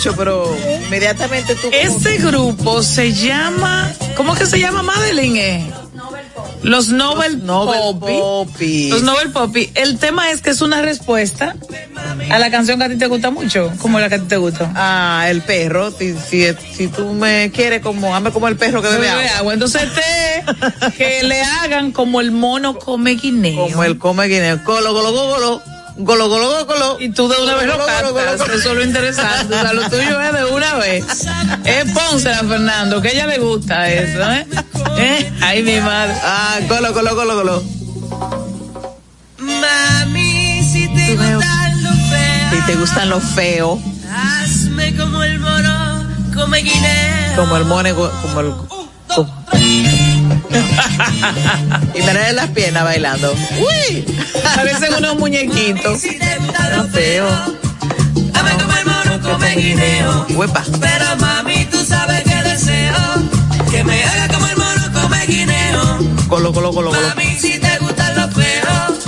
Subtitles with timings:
[0.00, 0.56] escucho, pero
[0.86, 1.68] inmediatamente tú.
[1.72, 5.36] Este grupo se llama, ¿cómo que se llama Madeline?
[5.36, 5.70] eh?
[6.62, 8.18] Los Nobel, Nobel Poppy.
[8.18, 8.88] Poppy.
[8.90, 9.70] Los Nobel Poppy.
[9.74, 11.54] El tema es que es una respuesta
[12.30, 14.36] a la canción que a ti te gusta mucho, como la que a ti te
[14.36, 14.70] gusta.
[14.74, 15.90] Ah, el perro.
[15.90, 19.38] Si, si, si tú me quieres como, hazme como el perro que bebe Bebe agua.
[19.38, 19.54] agua.
[19.54, 23.68] Entonces te, que le hagan como el mono come guineo.
[23.68, 24.62] Como el come guineo.
[24.64, 25.62] Colo, colo, colo, colo.
[26.02, 26.96] Golo, golo, golo, golo.
[27.00, 28.38] Y tú de una vez lo Golo, golo, golo, cantas.
[28.46, 28.54] golo.
[28.54, 29.54] Eso es lo interesante.
[29.54, 31.04] O sea, lo tuyo es de una vez.
[31.64, 34.46] Es Pónsela, Fernando, que a ella le gusta eso, ¿eh?
[34.96, 35.32] ¿Eh?
[35.42, 36.14] Ay, mi madre.
[36.24, 37.62] Ah, colo, colo, colo, colo.
[39.38, 43.78] Mami, si te gustan los feos, Si te gustan los feos,
[44.12, 47.36] hazme como el mono come guineo.
[47.36, 48.54] como el mone, como el.
[51.94, 53.34] y me las piernas bailando.
[53.58, 54.04] ¡Uy!
[54.54, 56.02] Parecen unos muñequitos.
[56.76, 57.26] Los feo.
[58.32, 60.26] dame como el mono come guineo.
[60.30, 60.64] Huepa.
[60.80, 62.94] Pero mami, tú sabes que deseo
[63.70, 65.98] que me haga como el mono come guineo.
[66.28, 67.08] Colo, colo, colo, colo.
[67.08, 69.04] Mami, si te gustan los feos,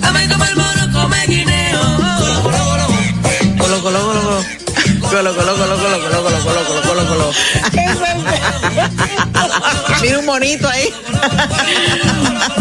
[0.00, 1.80] dame como el mono come guineo.
[2.18, 2.86] Golo, golo, golo.
[3.58, 4.66] Colo, colo, colo, colo.
[5.08, 7.32] Colo, colo, colo, colo, colo, colo, colo, colo, colo, colo.
[10.14, 10.88] Un monito ahí.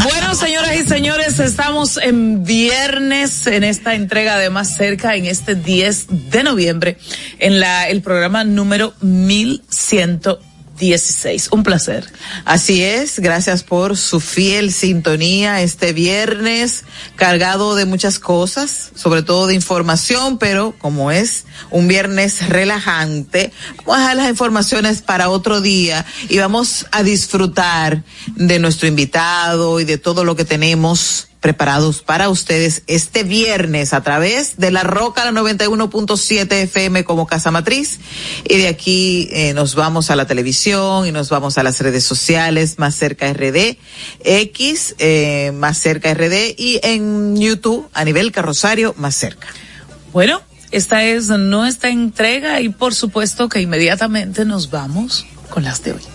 [0.03, 5.55] Bueno, señoras y señores, estamos en viernes en esta entrega de Más Cerca, en este
[5.55, 6.97] 10 de noviembre,
[7.39, 8.93] en la, el programa número
[10.79, 11.49] 1116.
[11.51, 12.11] Un placer.
[12.43, 16.83] Así es, gracias por su fiel sintonía este viernes,
[17.15, 23.51] cargado de muchas cosas, sobre todo de información, pero como es un viernes relajante,
[23.85, 28.03] vamos a dejar las informaciones para otro día y vamos a disfrutar
[28.35, 34.01] de nuestro invitado y de todo lo que tenemos preparados para ustedes este viernes a
[34.01, 37.99] través de la Roca la 91.7 FM como Casa Matriz
[38.45, 42.03] y de aquí eh, nos vamos a la televisión y nos vamos a las redes
[42.03, 43.77] sociales más cerca RD
[44.23, 49.47] X eh, más cerca RD y en YouTube a nivel carrosario más cerca.
[50.13, 50.41] Bueno,
[50.71, 56.14] esta es nuestra entrega y por supuesto que inmediatamente nos vamos con las de hoy.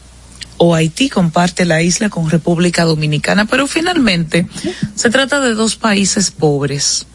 [0.63, 4.47] O Haití comparte la isla con República Dominicana, pero finalmente
[4.93, 7.07] se trata de dos países pobres.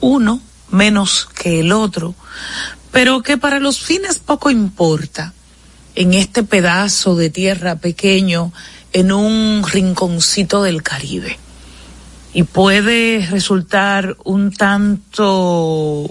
[0.00, 2.16] Uno menos que el otro,
[2.90, 5.32] pero que para los fines poco importa
[5.94, 8.52] en este pedazo de tierra pequeño
[8.92, 11.38] en un rinconcito del Caribe.
[12.34, 16.10] Y puede resultar un tanto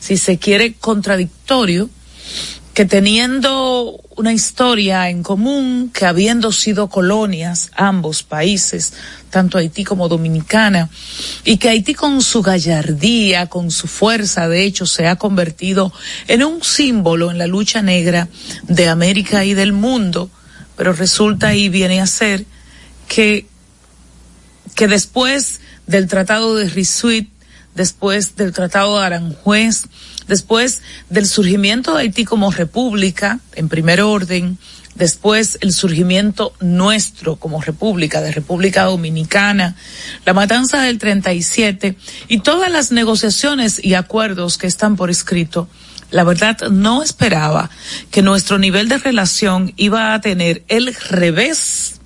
[0.00, 1.88] si se quiere, contradictorio,
[2.74, 8.92] que teniendo una historia en común, que habiendo sido colonias ambos países,
[9.30, 10.88] tanto Haití como Dominicana,
[11.44, 15.92] y que Haití con su gallardía, con su fuerza, de hecho, se ha convertido
[16.28, 18.28] en un símbolo en la lucha negra
[18.62, 20.30] de América y del mundo,
[20.76, 22.44] pero resulta y viene a ser
[23.08, 23.46] que,
[24.76, 27.28] que después del Tratado de Risuit,
[27.74, 29.86] después del Tratado de Aranjuez,
[30.30, 30.80] después
[31.10, 34.56] del surgimiento de Haití como república, en primer orden,
[34.94, 39.76] después el surgimiento nuestro como república, de República Dominicana,
[40.24, 41.96] la matanza del 37
[42.28, 45.68] y todas las negociaciones y acuerdos que están por escrito,
[46.10, 47.68] la verdad no esperaba
[48.10, 52.00] que nuestro nivel de relación iba a tener el revés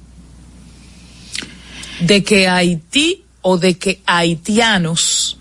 [2.01, 5.39] de que Haití o de que haitianos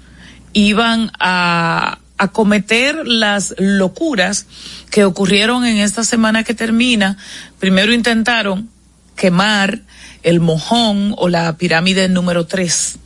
[0.54, 4.46] iban a, a cometer las locuras
[4.92, 7.18] que ocurrieron en esta semana que termina.
[7.60, 8.70] Primero intentaron
[9.16, 9.82] quemar
[10.24, 13.00] el mojón o la pirámide número 3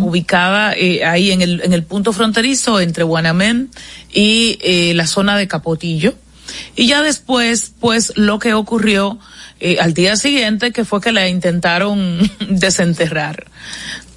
[0.00, 3.70] ubicada eh, ahí en el, en el punto fronterizo entre Guanamén
[4.12, 6.14] y eh, la zona de Capotillo.
[6.76, 9.18] Y ya después, pues lo que ocurrió
[9.60, 12.18] eh, al día siguiente, que fue que la intentaron
[12.48, 13.46] desenterrar.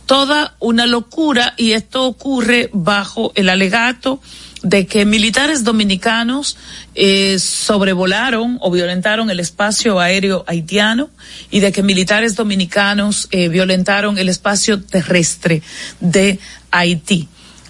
[0.07, 4.21] Toda una locura y esto ocurre bajo el alegato
[4.63, 6.57] de que militares dominicanos
[6.95, 11.09] eh, sobrevolaron o violentaron el espacio aéreo haitiano
[11.51, 15.62] y de que militares dominicanos eh, violentaron el espacio terrestre
[16.00, 16.39] de
[16.71, 17.27] Haití.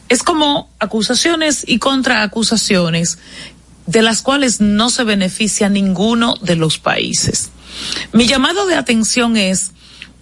[0.08, 3.18] Es como acusaciones y contraacusaciones
[3.88, 7.50] de las cuales no se beneficia ninguno de los países.
[8.14, 9.72] Mi llamado de atención es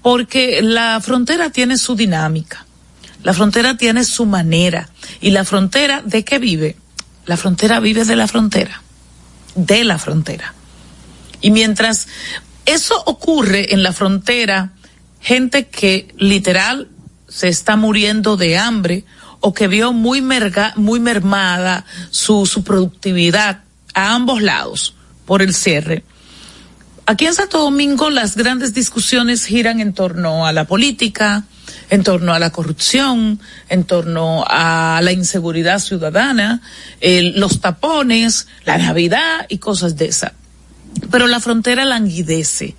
[0.05, 2.63] porque la frontera tiene su dinámica.
[3.23, 4.87] La frontera tiene su manera.
[5.19, 6.77] ¿Y la frontera de qué vive?
[7.25, 8.83] La frontera vive de la frontera.
[9.55, 10.53] De la frontera.
[11.41, 12.07] Y mientras
[12.67, 14.73] eso ocurre en la frontera,
[15.21, 16.87] gente que literal
[17.27, 19.05] se está muriendo de hambre
[19.39, 23.63] o que vio muy, mermada su, su productividad
[23.95, 24.93] a ambos lados
[25.25, 26.03] por el cierre.
[27.07, 31.43] Aquí en Santo Domingo las grandes discusiones giran en torno a la política,
[31.91, 36.61] en torno a la corrupción, en torno a la inseguridad ciudadana,
[37.01, 40.33] los tapones, la Navidad y cosas de esa.
[41.11, 42.75] Pero la frontera languidece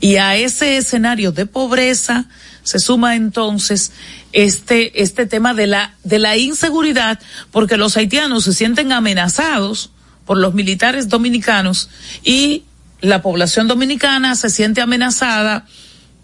[0.00, 2.26] y a ese escenario de pobreza
[2.62, 3.90] se suma entonces
[4.32, 7.18] este este tema de la de la inseguridad
[7.50, 9.90] porque los haitianos se sienten amenazados
[10.26, 11.90] por los militares dominicanos
[12.22, 12.64] y
[13.04, 15.66] la población dominicana se siente amenazada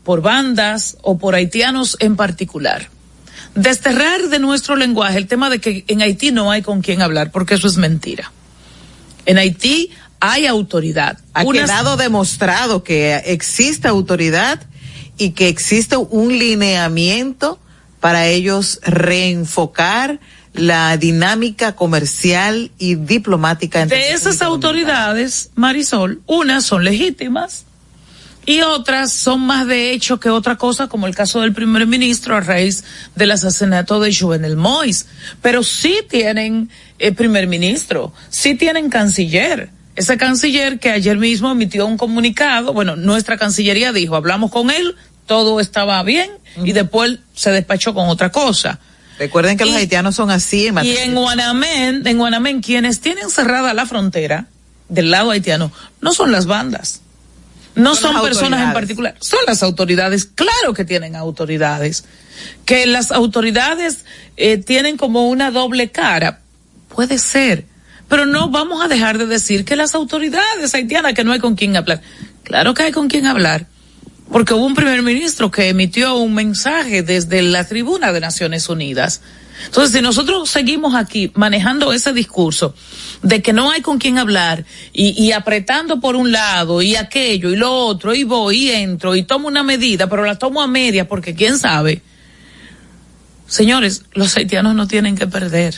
[0.02, 2.88] por bandas o por haitianos en particular.
[3.54, 7.30] Desterrar de nuestro lenguaje el tema de que en Haití no hay con quién hablar,
[7.30, 8.32] porque eso es mentira.
[9.26, 9.90] En Haití
[10.20, 11.18] hay autoridad.
[11.34, 14.60] Ha Unas- quedado demostrado que existe autoridad
[15.18, 17.58] y que existe un lineamiento
[18.00, 20.20] para ellos reenfocar
[20.54, 27.64] la dinámica comercial y diplomática entre de esas autoridades, Marisol, unas son legítimas
[28.46, 32.36] y otras son más de hecho que otra cosa, como el caso del primer ministro
[32.36, 35.06] a raíz del asesinato de Jovenel Mois.
[35.42, 39.70] Pero sí tienen eh, primer ministro, sí tienen canciller.
[39.94, 44.96] Ese canciller que ayer mismo emitió un comunicado, bueno, nuestra cancillería dijo, hablamos con él,
[45.26, 46.30] todo estaba bien
[46.64, 48.80] y después se despachó con otra cosa.
[49.20, 53.74] Recuerden que los haitianos son así en Y en Guanamén, en Guanamén, quienes tienen cerrada
[53.74, 54.46] la frontera
[54.88, 55.70] del lado haitiano
[56.00, 57.02] no son las bandas.
[57.74, 62.04] No Son personas en particular, son las autoridades, claro que tienen autoridades.
[62.64, 64.06] Que las autoridades
[64.38, 66.40] eh, tienen como una doble cara,
[66.88, 67.66] puede ser,
[68.08, 71.56] pero no vamos a dejar de decir que las autoridades haitianas que no hay con
[71.56, 72.00] quién hablar.
[72.42, 73.66] Claro que hay con quién hablar,
[74.30, 79.20] porque hubo un primer ministro que emitió un mensaje desde la tribuna de Naciones Unidas.
[79.66, 82.74] Entonces, si nosotros seguimos aquí manejando ese discurso
[83.22, 87.56] de que no hay con quién hablar y, apretando por un lado y aquello y
[87.56, 91.06] lo otro y voy y entro y tomo una medida, pero la tomo a media
[91.06, 92.00] porque quién sabe.
[93.46, 95.74] Señores, los haitianos no tienen que perder.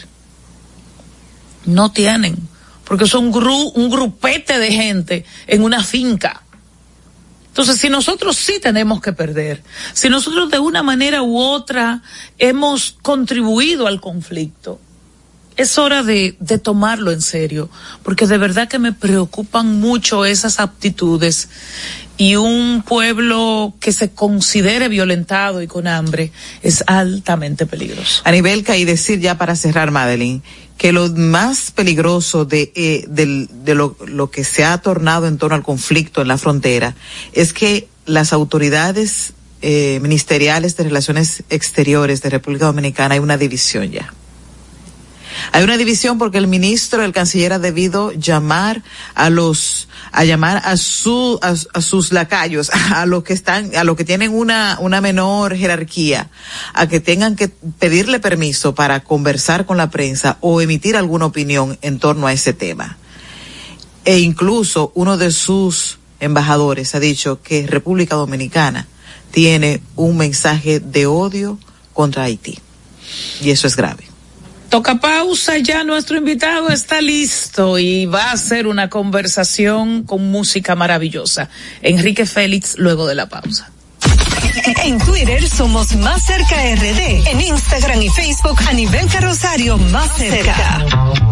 [1.64, 2.36] No tienen,
[2.84, 6.41] porque son un grupete de gente en una finca.
[7.52, 12.00] Entonces, si nosotros sí tenemos que perder, si nosotros de una manera u otra
[12.38, 14.80] hemos contribuido al conflicto,
[15.58, 17.68] es hora de, de tomarlo en serio,
[18.02, 21.50] porque de verdad que me preocupan mucho esas aptitudes
[22.16, 26.32] y un pueblo que se considere violentado y con hambre
[26.62, 28.22] es altamente peligroso.
[28.24, 30.42] a nivel y decir ya para cerrar, Madeline,
[30.82, 35.54] que lo más peligroso de, eh, de lo, lo que se ha tornado en torno
[35.54, 36.96] al conflicto en la frontera
[37.32, 43.92] es que las autoridades eh, ministeriales de relaciones exteriores de República Dominicana hay una división
[43.92, 44.12] ya.
[45.52, 48.82] Hay una división porque el ministro, el canciller ha debido llamar
[49.14, 53.84] a los, a llamar a su, a, a sus lacayos, a los que están, a
[53.84, 56.30] los que tienen una, una menor jerarquía,
[56.74, 61.78] a que tengan que pedirle permiso para conversar con la prensa o emitir alguna opinión
[61.82, 62.98] en torno a ese tema.
[64.04, 68.86] E incluso uno de sus embajadores ha dicho que República Dominicana
[69.30, 71.58] tiene un mensaje de odio
[71.92, 72.58] contra Haití.
[73.40, 74.11] Y eso es grave.
[74.72, 80.74] Toca pausa, ya nuestro invitado está listo y va a hacer una conversación con música
[80.74, 81.50] maravillosa.
[81.82, 83.70] Enrique Félix luego de la pausa.
[84.82, 87.28] En Twitter somos Más Cerca RD.
[87.28, 91.31] En Instagram y Facebook a nivel carrosario Más Cerca.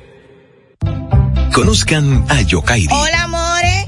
[1.51, 2.87] Conozcan a Yokairi.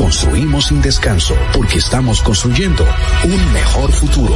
[0.00, 2.86] construimos sin descanso porque estamos construyendo
[3.22, 4.34] un mejor futuro.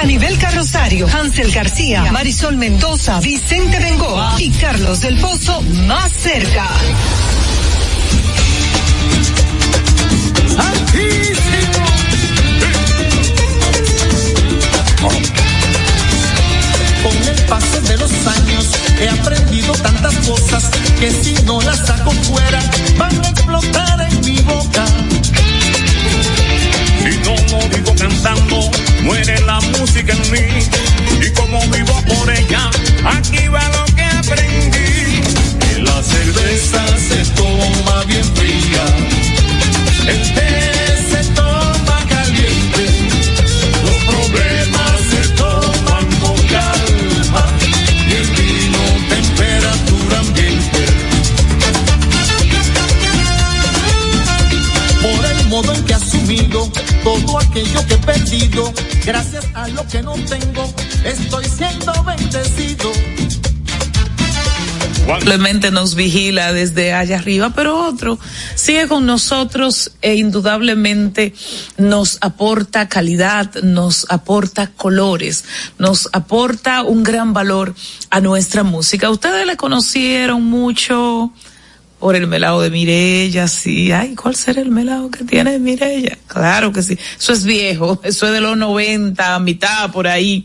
[0.00, 6.68] A nivel carrosario, Hansel García, Marisol Mendoza, Vicente Bengoa y Carlos del Pozo más cerca.
[10.56, 11.31] Con
[17.52, 18.66] el paso de los años
[18.98, 22.62] he aprendido tantas cosas que si no las saco fuera
[22.96, 24.84] van a explotar en mi boca.
[27.02, 28.70] Si no vivo cantando,
[29.02, 30.64] muere la música en mí.
[31.20, 32.70] Y como vivo por ella,
[33.04, 35.20] aquí va lo que aprendí.
[35.60, 38.84] Que la cerveza se toma bien fría.
[40.06, 40.70] El té
[41.10, 41.51] se toma
[57.02, 58.72] todo aquello que he perdido.
[59.04, 60.72] Gracias a lo que no tengo,
[61.04, 62.92] estoy siendo bendecido.
[65.06, 68.18] Simplemente nos vigila desde allá arriba, pero otro
[68.54, 71.34] sigue con nosotros e indudablemente
[71.76, 75.44] nos aporta calidad, nos aporta colores,
[75.78, 77.74] nos aporta un gran valor
[78.10, 79.10] a nuestra música.
[79.10, 81.32] Ustedes le conocieron mucho
[82.02, 83.92] por el melado de Mirella, sí.
[83.92, 86.18] Ay, ¿cuál será el melado que tiene Mirella?
[86.26, 86.98] Claro que sí.
[87.16, 90.44] Eso es viejo, eso es de los 90, mitad por ahí.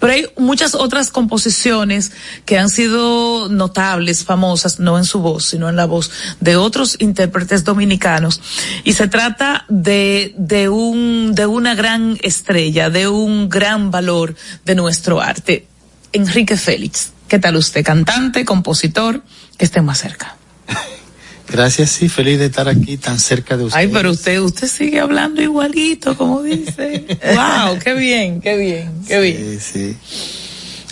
[0.00, 2.12] Pero hay muchas otras composiciones
[2.46, 6.10] que han sido notables, famosas, no en su voz, sino en la voz
[6.40, 8.40] de otros intérpretes dominicanos.
[8.82, 14.34] Y se trata de, de un, de una gran estrella, de un gran valor
[14.64, 15.66] de nuestro arte.
[16.14, 17.12] Enrique Félix.
[17.28, 17.84] ¿Qué tal usted?
[17.84, 19.22] Cantante, compositor,
[19.58, 20.36] que esté más cerca.
[21.48, 23.78] Gracias, sí, feliz de estar aquí tan cerca de usted.
[23.78, 27.06] Ay, pero usted, usted sigue hablando igualito, como dice.
[27.34, 29.60] wow, qué bien, qué bien, qué bien.
[29.60, 29.96] Sí, sí.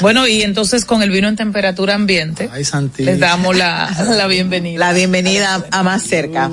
[0.00, 3.04] Bueno, y entonces con el vino en temperatura ambiente, Ay, Santi.
[3.04, 4.78] les damos la, la bienvenida.
[4.78, 6.50] La bienvenida a más cerca.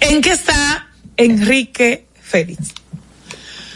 [0.00, 2.72] ¿En qué está Enrique Félix?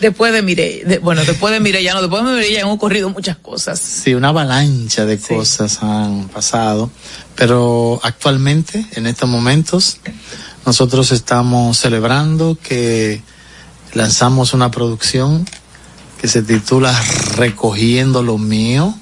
[0.02, 3.37] Después de Mireya, de- bueno, después de Mireya, no, después de Mireya han ocurrido muchas
[3.37, 3.78] cosas.
[3.78, 6.90] Sí, una avalancha de cosas han pasado,
[7.37, 9.99] pero actualmente, en estos momentos,
[10.66, 13.23] nosotros estamos celebrando que
[13.94, 15.47] lanzamos una producción
[16.21, 16.92] que se titula
[17.37, 18.94] Recogiendo lo mío,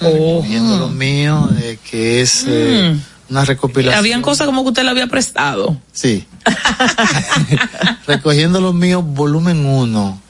[0.00, 2.96] Recogiendo lo mío, eh, que es eh,
[3.32, 3.98] una recopilación.
[3.98, 5.76] Habían cosas como que usted le había prestado.
[5.92, 6.26] Sí.
[8.06, 10.20] Recogiendo lo mío, volumen 1.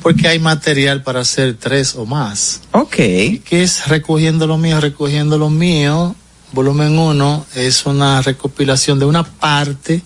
[0.00, 2.62] Porque hay material para hacer tres o más.
[2.72, 2.94] Ok.
[2.94, 4.80] ¿Qué es Recogiendo lo mío?
[4.80, 6.14] Recogiendo lo mío,
[6.52, 10.02] volumen 1, es una recopilación de una parte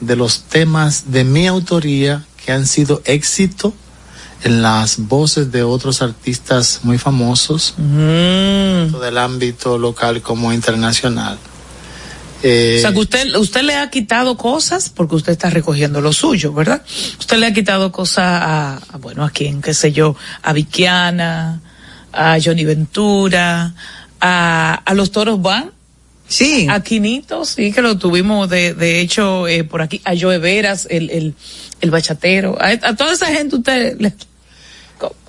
[0.00, 3.74] de los temas de mi autoría que han sido éxito
[4.42, 11.38] en las voces de otros artistas muy famosos, tanto del ámbito local como internacional.
[12.42, 16.12] Eh, O sea, que usted, usted le ha quitado cosas porque usted está recogiendo lo
[16.12, 16.82] suyo, ¿verdad?
[17.18, 21.60] Usted le ha quitado cosas a, a, bueno, a quién, qué sé yo, a Viquiana,
[22.12, 23.74] a Johnny Ventura,
[24.20, 25.72] a, a los toros van.
[26.28, 26.68] Sí.
[26.70, 30.86] A Quinito, sí, que lo tuvimos de, de hecho eh, por aquí, a Joe Veras,
[30.88, 31.34] el, el,
[31.80, 34.12] el bachatero, a, a toda esa gente usted le,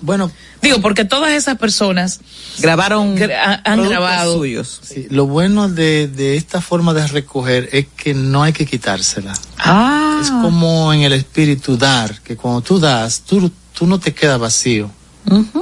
[0.00, 2.20] bueno, digo, porque todas esas personas
[2.58, 4.38] grabaron, gra- han, grabado.
[4.38, 4.80] suyos.
[4.82, 9.32] Sí, lo bueno de, de esta forma de recoger es que no hay que quitársela.
[9.58, 10.18] Ah.
[10.22, 14.38] Es como en el espíritu dar, que cuando tú das, tú, tú no te quedas
[14.38, 14.90] vacío,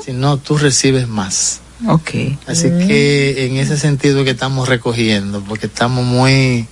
[0.04, 1.60] sino tú recibes más.
[1.86, 2.10] Ok.
[2.46, 6.66] Así que en ese sentido que estamos recogiendo, porque estamos muy,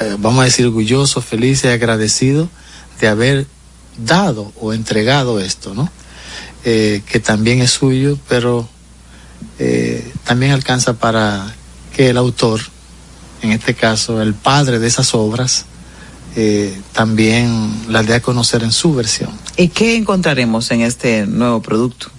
[0.00, 2.48] eh, vamos a decir, orgullosos, felices, agradecidos
[3.00, 3.46] de haber
[3.98, 5.90] dado o entregado esto, ¿no?
[6.64, 8.68] Eh, que también es suyo, pero
[9.58, 11.54] eh, también alcanza para
[11.96, 12.60] que el autor,
[13.40, 15.64] en este caso el padre de esas obras,
[16.36, 19.30] eh, también las dé a conocer en su versión.
[19.56, 22.10] ¿Y qué encontraremos en este nuevo producto?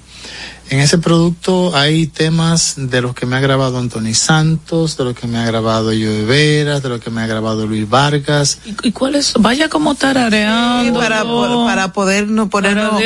[0.71, 5.13] En ese producto hay temas de los que me ha grabado Anthony Santos, de los
[5.15, 8.59] que me ha grabado Joe Veras, de los que me ha grabado Luis Vargas.
[8.65, 9.33] ¿Y, y cuál es?
[9.37, 10.97] Vaya como tarareando.
[10.97, 12.99] para, para poder no ponernos,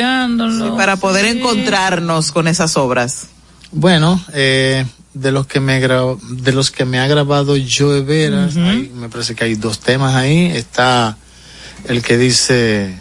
[0.54, 1.38] sí, para poder Sí.
[1.38, 3.26] encontrarnos con esas obras.
[3.72, 8.56] Bueno, eh, de los que me gra- de los que me ha grabado Joe Veras,
[8.56, 10.52] hay- me parece que hay dos temas ahí.
[10.54, 11.16] Está
[11.88, 12.96] el que dice,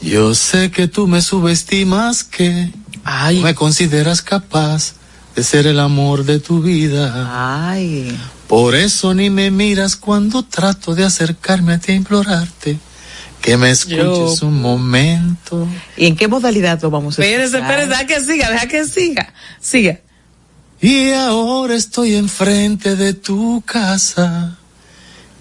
[0.00, 2.70] yo sé que tú me subestimas que
[3.08, 3.40] Ay.
[3.40, 4.94] me consideras capaz
[5.34, 7.70] de ser el amor de tu vida.
[7.70, 8.18] Ay.
[8.48, 12.78] Por eso ni me miras cuando trato de acercarme a ti a implorarte
[13.42, 15.68] que me escuches Yo- un momento.
[15.96, 17.80] ¿Y en qué modalidad lo vamos a Espérese, escuchar?
[17.80, 19.32] espérese, deja que siga, deja que siga.
[19.60, 20.00] Siga.
[20.80, 24.56] Y ahora estoy enfrente de tu casa,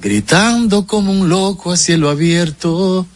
[0.02, 3.08] gritando como un loco a cielo abierto.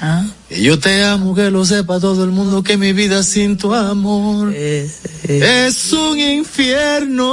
[0.00, 0.24] Ah.
[0.48, 3.74] Que yo te amo, que lo sepa todo el mundo, que mi vida sin tu
[3.74, 7.30] amor es un infierno.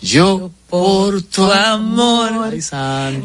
[0.00, 2.54] Yo por tu amor.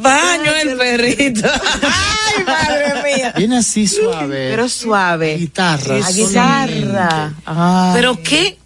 [0.02, 1.47] Baño el perrito.
[1.84, 3.34] Ay, madre mía.
[3.38, 4.49] Viene así suave.
[4.49, 5.38] Pero suave.
[5.38, 5.97] guitarra.
[6.04, 7.34] A guitarra.
[7.45, 7.91] Ay.
[7.93, 8.58] Pero qué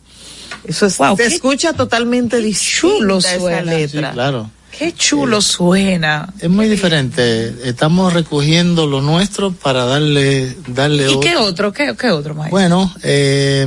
[0.64, 3.64] Eso es, Wow, qué escucha totalmente chulo distinta esa.
[3.64, 4.12] Sí, letra.
[4.12, 4.52] claro.
[4.78, 6.32] Qué chulo suena.
[6.40, 7.56] Es muy diferente.
[7.68, 11.20] Estamos recogiendo lo nuestro para darle, darle ¿Y otro.
[11.20, 11.74] qué otro?
[11.74, 12.52] ¿Qué, qué otro, maestro?
[12.52, 13.66] Bueno, eh,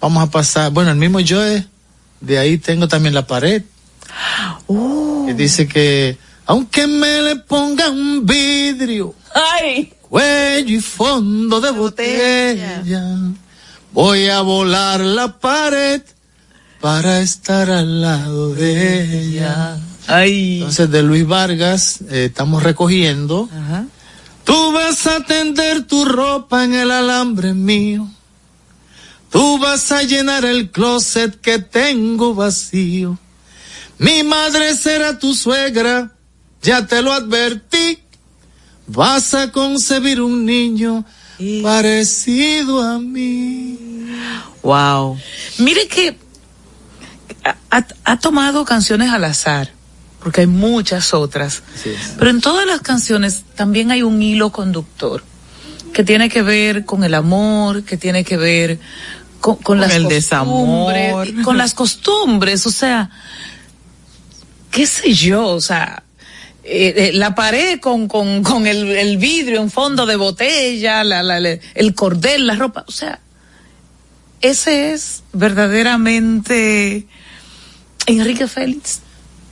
[0.00, 0.70] vamos a pasar.
[0.70, 1.66] Bueno, el mismo Joe,
[2.20, 3.62] de ahí tengo también la pared.
[5.26, 9.92] Que dice que, aunque me le ponga un vidrio, Ay.
[10.02, 12.82] cuello y fondo de botella,
[13.92, 16.00] voy a volar la pared
[16.80, 19.76] para estar al lado de ella.
[20.06, 20.58] Ay.
[20.58, 23.48] Entonces, de Luis Vargas, eh, estamos recogiendo.
[23.52, 23.86] Ajá.
[24.44, 28.08] Tú vas a tender tu ropa en el alambre mío.
[29.30, 33.18] Tú vas a llenar el closet que tengo vacío.
[33.98, 36.12] Mi madre será tu suegra,
[36.62, 37.98] ya te lo advertí.
[38.86, 41.04] Vas a concebir un niño
[41.62, 43.78] parecido a mí.
[44.62, 45.18] Wow.
[45.58, 46.16] Mire que
[47.44, 49.72] ha, ha- ha tomado canciones al azar,
[50.26, 51.62] porque hay muchas otras.
[52.18, 55.22] Pero en todas las canciones también hay un hilo conductor
[55.92, 58.80] que tiene que ver con el amor, que tiene que ver
[59.40, 61.42] con, con las el costumbres, desamor.
[61.44, 63.08] con las costumbres, o sea,
[64.72, 66.02] qué sé yo, o sea,
[66.64, 71.22] eh, eh, la pared con, con, con el, el vidrio en fondo de botella, la,
[71.22, 73.20] la- la- el cordel, la ropa, o sea,
[74.40, 77.06] ese es verdaderamente
[78.06, 79.02] Enrique Félix.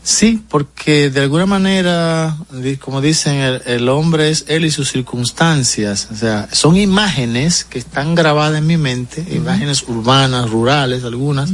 [0.06, 2.36] Sí, porque de alguna manera,
[2.80, 6.08] como dicen, el, el hombre es él y sus circunstancias.
[6.12, 11.50] O sea, son imágenes que están grabadas en mi mente, imágenes urbanas, rurales, algunas,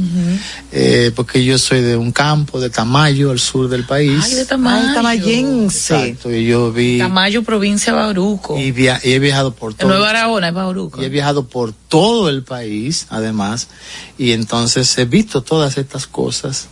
[0.73, 4.19] eh, porque yo soy de un campo, de Tamayo, al sur del país.
[4.21, 4.87] Ay, de Tamayo.
[4.89, 5.95] Ay, tamayense.
[6.09, 8.57] Exacto, y yo vi Tamayo, provincia de Bauruco.
[8.59, 9.89] y, via- y he viajado por En todo.
[9.91, 11.01] Nueva Araona, es Bauruco.
[11.01, 13.69] Y he viajado por todo el país, además,
[14.17, 16.67] y entonces he visto todas estas cosas,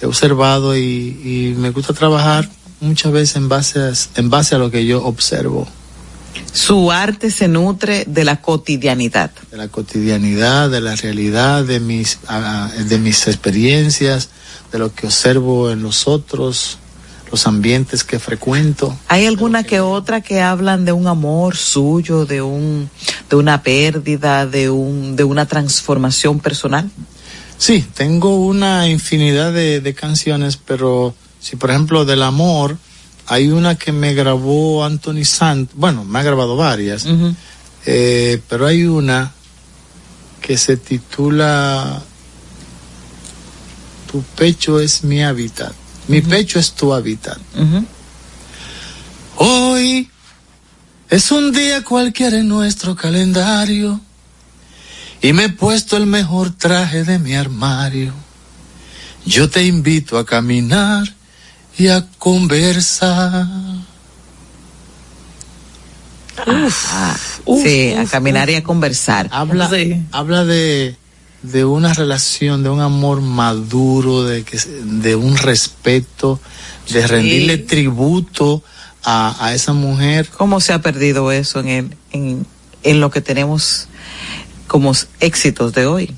[0.00, 2.48] he observado y, y me gusta trabajar
[2.80, 5.66] muchas veces en base, a, en base a lo que yo observo,
[6.52, 9.30] Su arte se nutre de la cotidianidad.
[9.50, 12.18] de la cotidianidad, de la realidad, de mis,
[12.88, 14.28] de mis experiencias,
[14.72, 16.78] de lo que observo en los otros,
[17.32, 18.96] los ambientes que frecuento.
[19.08, 22.88] ¿Hay alguna que otra que hablan de un amor suyo, de un,
[23.28, 26.88] de una pérdida, de un, de una transformación personal?
[27.58, 32.78] Sí, tengo una infinidad de, de canciones, pero si por ejemplo del amor,
[33.26, 37.06] hay una que me grabó Anthony Sant, bueno, me ha grabado varias,
[37.84, 39.32] eh, pero hay una
[40.40, 42.02] que se titula
[44.10, 45.72] Tu pecho es mi hábitat,
[46.08, 47.38] mi pecho es tu hábitat.
[49.36, 50.08] Hoy
[51.10, 54.00] es un día cualquiera en nuestro calendario
[55.22, 58.12] y me he puesto el mejor traje de mi armario.
[59.26, 61.04] Yo te invito a caminar
[61.76, 63.46] y a conversar.
[66.46, 69.28] Ah, Uf, sí, a uf, caminar y a conversar.
[69.32, 70.02] Habla, Sí.
[70.12, 70.96] habla de,
[71.42, 76.40] de una relación, de un amor maduro, de, que, de un respeto,
[76.90, 78.62] de rendirle tributo
[79.02, 80.28] a, a esa mujer.
[80.36, 82.46] ¿Cómo se ha perdido eso en, el, en,
[82.84, 83.88] en lo que tenemos
[84.68, 86.14] como éxitos de hoy?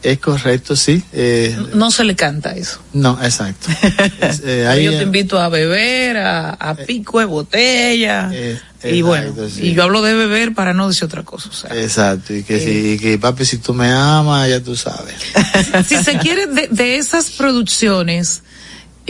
[0.00, 1.02] Es correcto, sí.
[1.12, 2.78] eh, No se le canta eso.
[2.92, 3.68] no, exacto.
[4.20, 8.30] Es, eh, ahí, Yo te invito a beber, a, a pico de botella.
[8.32, 9.68] eh, y bueno, sí.
[9.70, 11.48] y yo hablo de beber para no decir otra cosa.
[11.48, 12.60] O sea, Exacto, y que, Eh.
[12.60, 15.14] si, y que papi, si tú me amas, ya tú sabes.
[15.88, 18.42] si se quiere, de, de esas producciones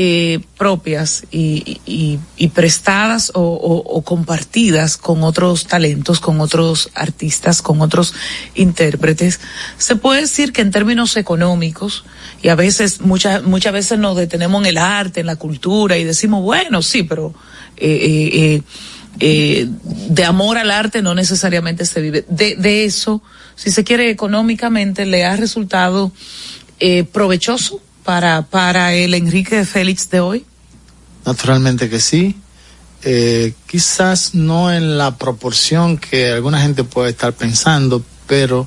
[0.01, 8.15] eh, propias y, y- prestadas o, compartidas con otros talentos, con otros artistas, con otros
[8.55, 9.41] intérpretes,
[9.77, 12.05] se puede decir que en términos económicos,
[12.41, 16.05] y a veces, muchas, muchas veces nos detenemos en el arte, en la cultura, y
[16.05, 17.35] decimos, bueno, sí, pero
[17.77, 18.63] eh, eh,
[19.19, 19.69] eh,
[20.11, 22.25] de amor al arte no necesariamente se vive.
[22.29, 23.21] De, eso,
[23.57, 26.13] si se quiere económicamente, le ha resultado
[27.11, 30.47] provechoso para, para el Enrique Félix de hoy.
[31.27, 32.37] Naturalmente que sí.
[33.03, 38.67] Eh, quizás no en la proporción que alguna gente puede estar pensando, pero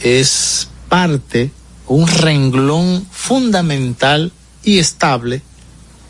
[0.00, 1.52] es parte,
[1.86, 4.32] un renglón fundamental
[4.64, 5.42] y estable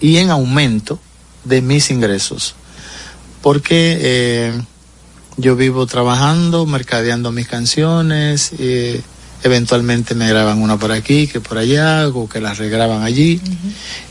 [0.00, 0.98] y en aumento
[1.44, 2.54] de mis ingresos.
[3.42, 4.62] Porque eh,
[5.36, 9.02] yo vivo trabajando, mercadeando mis canciones, eh,
[9.44, 13.40] eventualmente me graban una por aquí, que por allá, o que las regraban allí.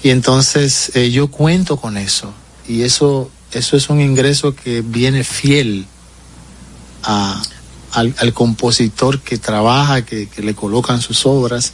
[0.04, 2.34] Y entonces eh, yo cuento con eso.
[2.68, 5.86] Y eso, eso es un ingreso que viene fiel
[7.04, 7.42] a,
[7.92, 11.74] al, al compositor que trabaja, que, que le colocan sus obras.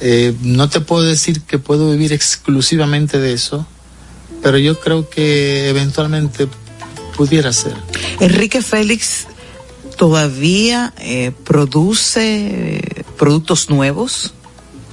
[0.00, 3.66] Eh, no te puedo decir que puedo vivir exclusivamente de eso,
[4.42, 6.48] pero yo creo que eventualmente
[7.14, 7.74] pudiera ser.
[8.18, 9.26] Enrique Félix
[10.00, 12.22] todavía eh, produce
[12.78, 14.32] eh, productos nuevos.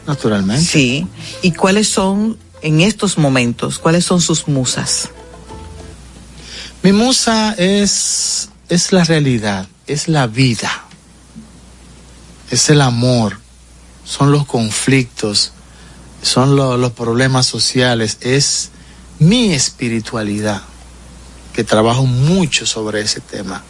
[0.06, 0.66] Naturalmente.
[0.66, 1.08] Sí.
[1.42, 3.80] ¿Y cuáles son en estos momentos?
[3.80, 5.10] ¿Cuáles son sus musas?
[6.84, 10.84] Mi musa es, es la realidad, es la vida,
[12.52, 13.40] es el amor,
[14.04, 15.54] son los conflictos,
[16.22, 18.72] son lo- los problemas sociales, es
[19.20, 20.64] mi espiritualidad,
[21.54, 23.64] que trabajo mucho sobre ese tema.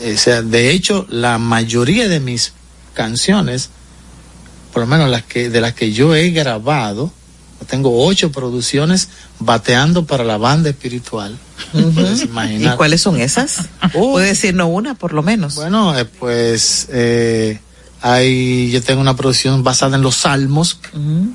[0.00, 2.52] O sea, de hecho, la mayoría de mis
[2.94, 3.70] canciones,
[4.72, 7.12] por lo menos las que, de las que yo he grabado,
[7.66, 11.36] tengo ocho producciones bateando para la banda espiritual.
[11.72, 13.68] ¿Y cuáles son esas?
[13.94, 14.12] Oh.
[14.12, 15.54] Puede decirnos una, por lo menos.
[15.54, 17.60] Bueno, eh, pues eh,
[18.02, 20.80] hay, yo tengo una producción basada en los salmos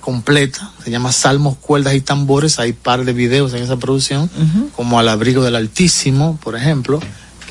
[0.02, 4.30] completa, se llama Salmos, Cuerdas y Tambores, hay par de videos en esa producción,
[4.76, 7.00] como Al Abrigo del Altísimo, por ejemplo,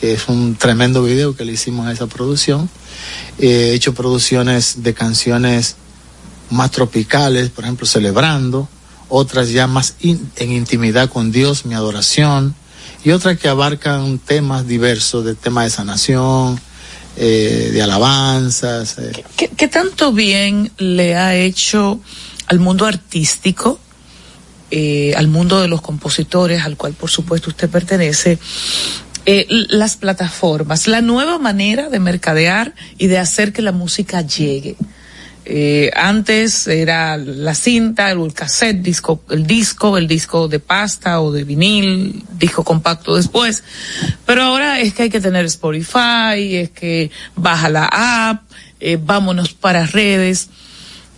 [0.01, 2.71] que es un tremendo video que le hicimos a esa producción.
[3.39, 5.77] Eh, he hecho producciones de canciones
[6.51, 8.69] más tropicales, por ejemplo, Celebrando,
[9.09, 12.55] otras ya más in- en intimidad con Dios, mi adoración,
[13.05, 16.61] y otras que abarcan temas diversos, de temas de sanación,
[17.17, 18.99] eh, de alabanzas.
[18.99, 19.25] eh.
[19.37, 22.01] ¿Qué, qué tanto bien le ha hecho
[22.47, 23.79] al mundo artístico
[24.73, 28.39] eh, al mundo de los compositores, al cual por supuesto usted pertenece,
[29.27, 34.77] eh, las plataformas, la nueva manera de mercadear y de hacer que la música llegue.
[35.53, 41.33] Eh, antes era la cinta, el cassette, disco, el disco, el disco de pasta o
[41.33, 43.65] de vinil, disco compacto después.
[44.27, 47.87] Pero ahora es que hay que tener Spotify, es que baja la
[48.31, 48.45] app,
[48.81, 50.51] eh, vámonos para redes.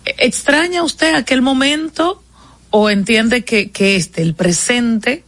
[0.04, 2.22] ¿Extraña usted aquel momento
[2.70, 5.24] o entiende que, que este, el presente,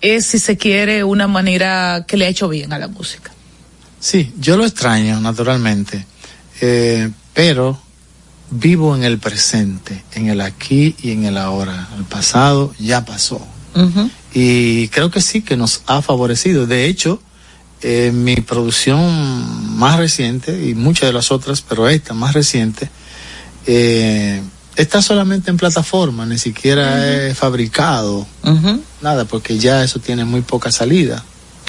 [0.00, 3.32] es, si se quiere, una manera que le ha hecho bien a la música?
[4.00, 6.06] Sí, yo lo extraño, naturalmente,
[6.60, 7.80] eh, pero
[8.50, 11.88] vivo en el presente, en el aquí y en el ahora.
[11.96, 13.46] El pasado ya pasó.
[14.34, 16.66] Y creo que sí, que nos ha favorecido.
[16.66, 17.22] De hecho,
[17.80, 22.90] eh, mi producción más reciente, y muchas de las otras, pero esta más reciente,
[23.66, 24.42] eh,
[24.78, 28.26] está solamente en plataforma, ni siquiera es fabricado,
[29.02, 31.22] nada, porque ya eso tiene muy poca salida,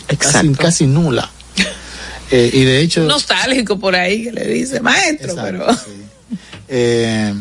[0.07, 0.57] casi, Exacto.
[0.57, 1.29] casi nula.
[2.31, 5.73] Eh, y de hecho, Nostálgico por ahí que le dice, maestro, Exacto, pero...
[5.73, 6.37] sí.
[6.67, 7.33] Eh,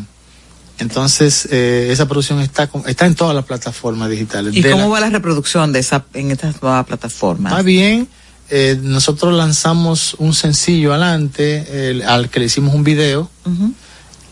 [0.79, 4.55] entonces, eh, esa producción está está en todas las plataformas digitales.
[4.55, 7.53] ¿Y De cómo la- va la reproducción de esa en estas nuevas plataformas?
[7.53, 8.07] Va bien.
[8.49, 13.73] eh, nosotros lanzamos un sencillo adelante, el- al que le hicimos un video, Ujú.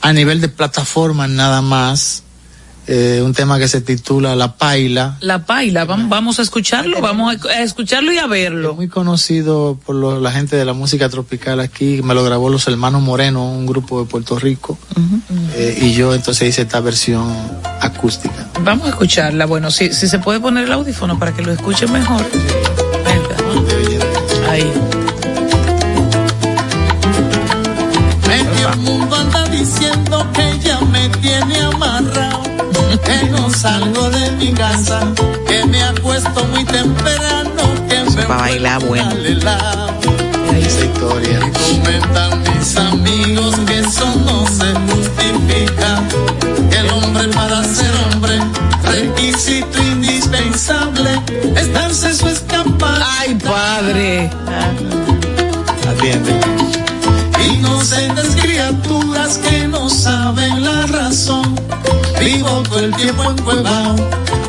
[0.02, 2.24] A nivel de plataformas nada más,
[2.90, 7.36] eh, un tema que se titula La Paila, La paila, vam- vamos a escucharlo, vamos
[7.54, 8.76] a escucharlo y a verlo.
[8.76, 12.66] muy conocido por lo- la gente de la música tropical aquí, me lo grabó los
[12.70, 14.78] hermanos Moreno, un grupo de Puerto Rico,
[15.56, 17.28] eh, y yo entonces hice esta versión
[17.82, 18.48] acústica.
[18.64, 19.46] Vamos a escucharla.
[19.46, 22.26] Bueno, si, si se puede poner el audífono para que lo escuchen mejor.
[24.50, 24.72] Ahí.
[29.68, 32.42] Diciendo que ella me tiene amarrado,
[33.04, 35.02] que no salgo de mi casa,
[35.46, 39.12] que me acuesto muy temprano, que me para bailar, bueno.
[40.58, 41.40] Esa historia.
[41.44, 46.02] Y comentan mis amigos que eso no se justifica,
[46.70, 48.40] que el hombre para ser hombre,
[48.84, 51.22] requisito indispensable,
[51.56, 53.06] es darse su escapada.
[53.20, 54.30] Ay, padre.
[55.90, 56.57] Atiende.
[59.36, 61.54] Que no saben la razón.
[62.18, 63.96] Vivo todo el tiempo encuevado.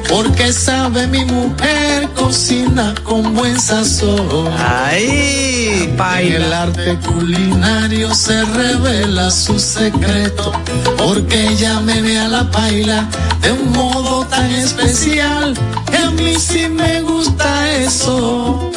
[0.08, 4.48] Porque sabe mi mujer cocina con buen sazón.
[4.56, 10.52] Ay, En el arte culinario se revela su secreto.
[10.96, 13.04] Porque ella me ve a la paila
[13.42, 15.54] de un modo tan especial.
[15.90, 18.70] Que a mí sí me gusta eso.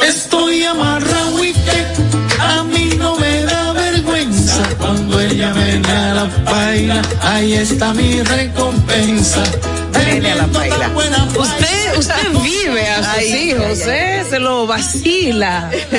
[0.00, 1.09] Estoy amarrado
[5.78, 6.09] cuando
[6.44, 7.02] paila.
[7.22, 9.42] Ahí está mi recompensa.
[10.04, 10.90] Viene a la paila.
[11.38, 14.24] Usted, usted vive a sus Ay, hijos, ¿eh?
[14.28, 15.70] Se lo vacila.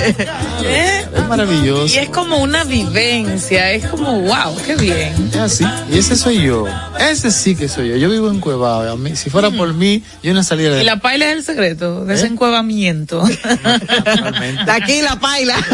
[0.64, 1.06] ¿Eh?
[1.16, 1.94] Es maravilloso.
[1.94, 5.30] Y es como una vivencia, es como, wow, qué bien.
[5.32, 5.66] Es así.
[5.92, 6.66] Y ese soy yo.
[7.00, 7.96] Ese sí que soy yo.
[7.98, 8.92] Yo vivo en Cuevado.
[8.92, 11.44] A mí, si fuera por mí, yo no saliera Y de la paila es el
[11.44, 13.24] secreto de ese encuevamiento.
[14.66, 15.56] de aquí la paila.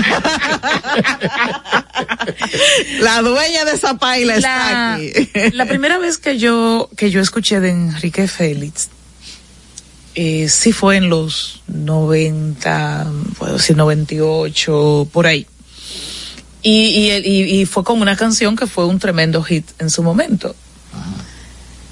[3.00, 5.52] la dueña de esa paila está la, aquí.
[5.54, 8.90] la primera vez que yo que yo escuché de Enrique Félix
[10.16, 13.08] eh, sí fue en los 90
[13.38, 15.46] puedo decir 98 por ahí
[16.64, 20.04] y, y, y, y fue con una canción que fue un tremendo hit en su
[20.04, 20.56] momento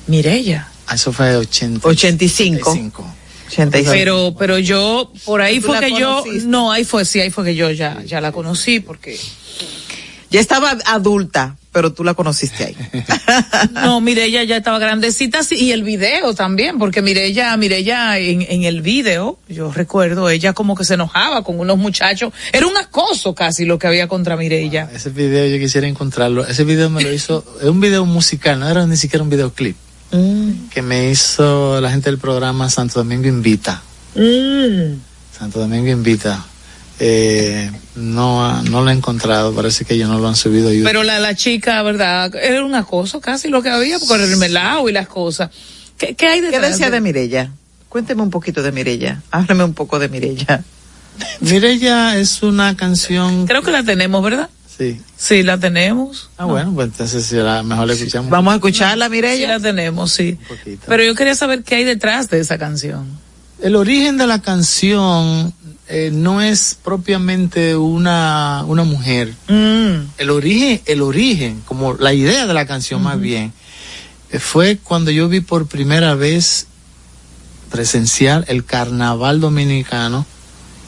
[0.07, 2.69] Mirella Ah, Eso fue 80, 85.
[2.69, 3.15] 85.
[3.47, 3.91] 85.
[3.91, 7.43] pero pero yo por ahí ¿Tú fue que yo no ahí fue sí ahí fue
[7.43, 9.19] que yo ya ya la conocí porque
[10.35, 12.75] Ya estaba adulta, pero tú la conociste ahí.
[13.71, 18.63] No, Mireya ya estaba grandecita sí, y el video también, porque Mireya, Mireya en, en
[18.63, 23.33] el video, yo recuerdo, ella como que se enojaba con unos muchachos, era un acoso
[23.33, 24.89] casi lo que había contra Mireya.
[24.93, 26.45] Ese video yo quisiera encontrarlo.
[26.45, 29.77] Ese video me lo hizo, es un video musical, no era ni siquiera un videoclip.
[30.69, 33.81] Que me hizo la gente del programa Santo Domingo Invita.
[34.13, 36.45] Santo Domingo Invita.
[36.99, 40.69] Eh, no, no lo he encontrado, parece que ellos no lo han subido.
[40.83, 42.33] Pero la, la chica, ¿verdad?
[42.35, 45.49] Era un acoso casi lo que había, por el melao y las cosas.
[45.97, 47.51] ¿Qué, qué hay ¿Qué detrás decía de Mirella?
[47.89, 49.21] Cuénteme un poquito de Mirella.
[49.31, 50.63] Háblame un poco de Mirella.
[51.41, 53.45] Mirella es una canción.
[53.47, 54.49] Creo que la tenemos, ¿verdad?
[54.77, 55.01] Sí.
[55.15, 56.29] Sí, la tenemos.
[56.37, 58.29] Ah, bueno, pues entonces será mejor la escuchamos.
[58.29, 59.47] Vamos a escucharla, Sí, Mirella.
[59.47, 60.37] la tenemos, sí.
[60.85, 63.05] Pero yo quería saber qué hay detrás de esa canción.
[63.61, 65.53] El origen de la canción
[65.87, 69.33] eh, no es propiamente una, una mujer.
[69.47, 70.09] Mm.
[70.17, 73.53] El origen, el origen, como la idea de la canción más bien,
[74.31, 76.67] eh, fue cuando yo vi por primera vez
[77.69, 80.25] presencial el carnaval dominicano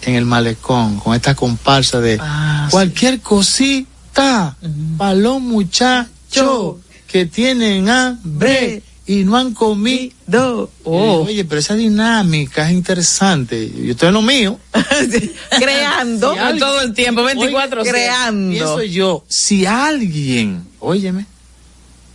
[0.03, 4.55] en el malecón, con esta comparsa de Ah, cualquier cosita
[4.97, 10.69] para los muchachos que tienen hambre y no han comido.
[10.83, 11.23] Oh.
[11.25, 13.71] Oye, pero esa dinámica es interesante.
[13.71, 14.59] Yo estoy en lo mío.
[15.59, 18.51] creando Si alguien- todo el tiempo, 24 Oye, creando.
[18.51, 21.25] Pienso yo, si alguien, óyeme,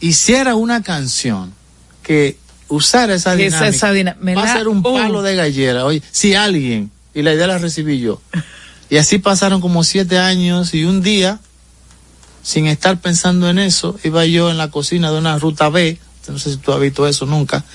[0.01, 1.53] hiciera una canción
[2.03, 2.37] que
[2.69, 5.85] usara esa esa- dinámica, esa dina- me va a ser un palo de gallera.
[5.85, 8.21] Oye, si alguien, y la idea la recibí yo.
[8.91, 11.41] Y así pasaron como siete años y un día,
[12.43, 15.99] sin estar pensando en eso, iba yo en la cocina de una ruta B.
[16.29, 17.65] No sé si tú has visto eso nunca.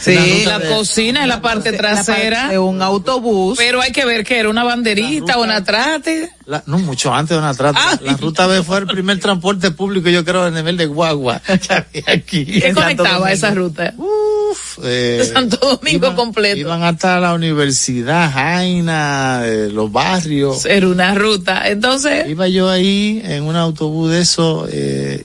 [0.00, 2.46] Sí, La de- cocina es la parte trasera.
[2.48, 3.58] de un autobús.
[3.58, 6.30] Pero hay que ver que era una banderita o una trate.
[6.46, 7.80] La- no, mucho antes de una trata.
[7.82, 7.98] Ah.
[8.02, 11.74] La ruta B fue el primer transporte público, yo creo, a nivel de guagua que
[11.74, 12.44] había aquí.
[12.46, 13.92] ¿Qué conectaba esa ruta?
[13.98, 16.56] Uf, eh, De Santo Domingo iban- completo.
[16.58, 20.64] Iban hasta la universidad, Jaina, eh, los barrios.
[20.64, 21.68] Era una ruta.
[21.68, 25.24] Entonces, Iba yo ahí en un autobús de eso eh,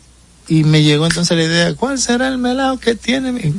[0.60, 3.32] y me llegó entonces la idea, ¿cuál será el melao que tiene?
[3.32, 3.54] mi-?"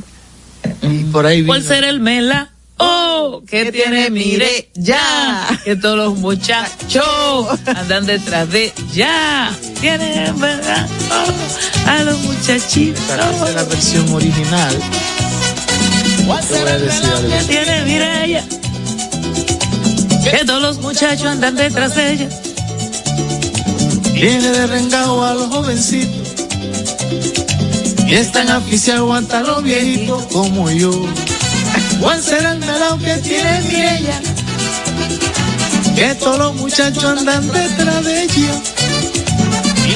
[0.81, 2.51] Y por ahí ¿cuál vino- será el mela?
[2.77, 4.09] Oh, que ¿Qué tiene, tiene?
[4.11, 5.47] mire, ya.
[5.63, 7.05] Que todos los muchachos
[7.65, 9.49] andan detrás de ya.
[9.79, 10.87] Tiene, ¿verdad?
[11.09, 13.01] Oh, a los muchachitos.
[13.05, 14.77] Esa es la versión original.
[16.25, 17.29] Voy a decir algo.
[17.29, 18.43] que tiene Mireya.
[20.23, 22.29] Que todos los muchachos andan detrás de ella.
[24.13, 26.34] Viene de rengao a los jovencitos.
[28.07, 30.91] Y están aficiados hasta los viejitos como yo.
[31.99, 34.21] ¿Cuál será el melao que tiene Mirella?
[35.95, 38.61] Que todos los muchachos andan detrás de ella.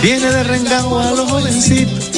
[0.01, 2.09] Viene de rengao a los jovencitos.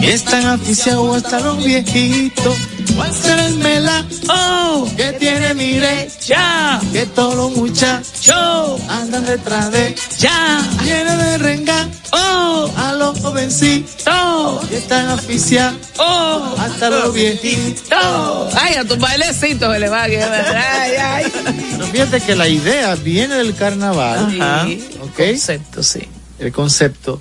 [0.00, 2.56] Y están aficiados hasta los viejitos.
[2.96, 6.06] ¿Cuál será el melao Oh, que tiene Mirella?
[6.26, 6.80] ya.
[6.92, 10.60] Que todos los muchachos Yo, andan detrás de ya.
[10.82, 14.04] Viene de rengao Oh, a los jovencitos.
[14.04, 16.54] to, Y están aficiados oh.
[16.58, 17.88] hasta los viejitos.
[17.88, 18.48] to.
[18.60, 20.56] Ay, a tu bailecito se le va a quedar.
[20.80, 21.32] Ay, ay.
[21.72, 25.16] Pero fíjate que la idea viene del carnaval, Sí, ¿ok?
[25.16, 26.00] Concepto, sí.
[26.38, 27.20] el concepto.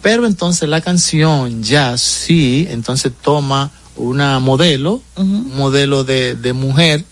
[0.00, 7.04] Pero entonces la canción ya sí, entonces toma una modelo, un modelo de, de mujer,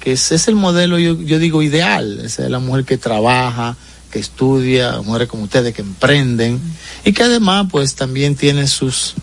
[0.00, 2.20] que ese es el modelo, yo, yo digo, ideal.
[2.24, 3.76] Esa es la mujer que trabaja,
[4.10, 6.60] que estudia, mujeres como ustedes que emprenden
[7.04, 9.14] y que además pues también tiene sus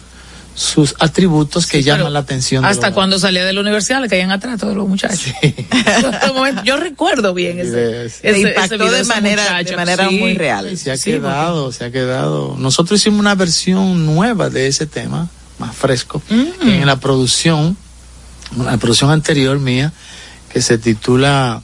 [0.55, 2.63] sus atributos que llaman la atención.
[2.63, 5.31] de Hasta cuando salía de la universidad le caían atrás todos los muchachos.
[6.65, 9.69] Yo recuerdo bien ese, ese- impactó ese video, de manera, muchacho.
[9.69, 10.15] de manera Sí.
[10.17, 10.75] muy real.
[10.77, 12.55] se ha Sí, quedado, se ha quedado.
[12.57, 16.67] Nosotros hicimos una versión nueva de ese tema, más fresco, Mm.
[16.69, 17.75] en la producción,
[18.57, 19.91] la producción anterior mía,
[20.51, 21.61] que se titula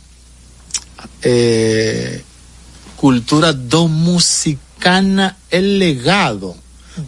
[1.21, 2.23] eh,
[2.95, 6.55] Cultura Domusicana, el legado.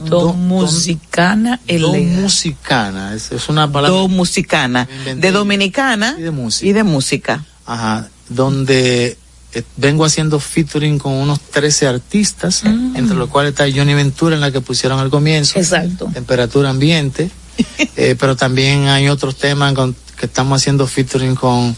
[0.06, 2.16] Do musicana el legado.
[2.16, 3.98] Domusicana, es, es una palabra.
[4.00, 5.28] Do musicana, Me inventé.
[5.28, 6.68] de dominicana Y de música.
[6.68, 7.46] y de música.
[7.68, 9.18] Ajá, donde
[9.56, 14.42] eh, vengo haciendo featuring con unos 13 artistas, entre los cuales está Johnny Ventura en
[14.42, 15.58] la que pusieron al comienzo.
[15.60, 16.10] Exacto.
[16.14, 17.32] Temperatura ambiente.
[17.98, 21.76] Eh, pero también hay otros temas con- que estamos haciendo featuring con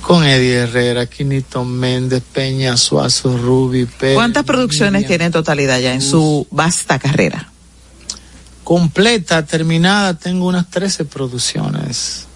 [0.00, 4.14] con Eddie Herrera, Quinito Méndez, Peña Suazo, Ruby Pérez.
[4.16, 5.08] ¿Cuántas producciones Miriam.
[5.08, 7.50] tiene en totalidad ya en su vasta carrera?
[8.64, 12.26] Completa, terminada, tengo unas 13 producciones.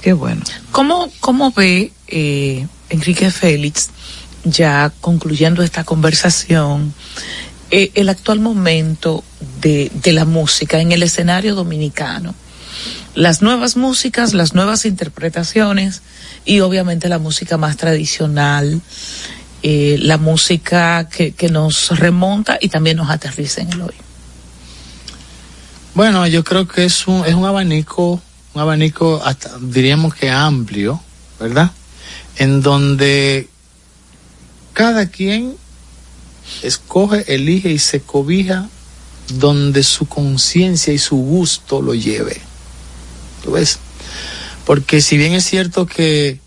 [0.00, 0.42] Qué bueno.
[0.72, 3.90] ¿Cómo, cómo ve eh, Enrique Félix,
[4.44, 6.94] ya concluyendo esta conversación,
[7.70, 9.24] eh, el actual momento
[9.60, 12.34] de, de la música en el escenario dominicano?
[13.14, 16.02] Las nuevas músicas, las nuevas interpretaciones
[16.44, 18.82] y obviamente la música más tradicional,
[19.62, 23.94] eh, la música que, nos remonta y también nos aterriza en el hoy.
[25.94, 28.20] Bueno, yo creo que es un, es un abanico,
[28.54, 31.00] un abanico hasta diríamos que amplio,
[31.40, 31.72] ¿verdad?
[32.36, 33.48] En donde
[34.72, 35.56] cada quien
[36.62, 38.68] escoge, elige y se cobija
[39.34, 42.40] donde su conciencia y su gusto lo lleve.
[43.42, 43.78] ¿Tú ves?
[44.64, 46.40] Porque si bien es cierto que,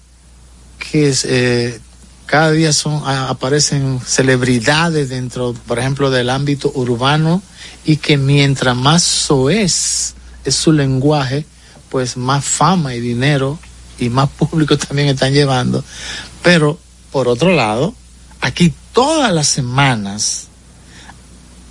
[0.91, 1.79] que eh,
[2.25, 7.41] cada día son, aparecen celebridades dentro, por ejemplo, del ámbito urbano
[7.85, 10.13] y que mientras más soez
[10.45, 11.45] es su lenguaje,
[11.89, 13.57] pues más fama y dinero
[13.99, 15.83] y más público también están llevando.
[16.43, 16.77] Pero,
[17.11, 17.93] por otro lado,
[18.41, 20.47] aquí todas las semanas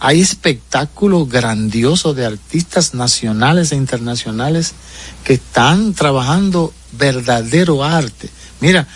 [0.01, 4.74] hay espectáculos grandiosos de artistas nacionales e internacionales
[5.24, 8.31] que están trabajando verdadero arte.
[8.61, 8.87] Mira,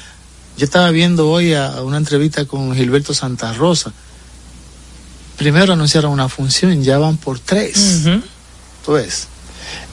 [0.57, 3.93] yo estaba viendo hoy a, a una entrevista con Gilberto Santa Rosa.
[5.37, 8.03] Primero anunciaron una función, ya van por tres.
[8.85, 9.29] Tú ves.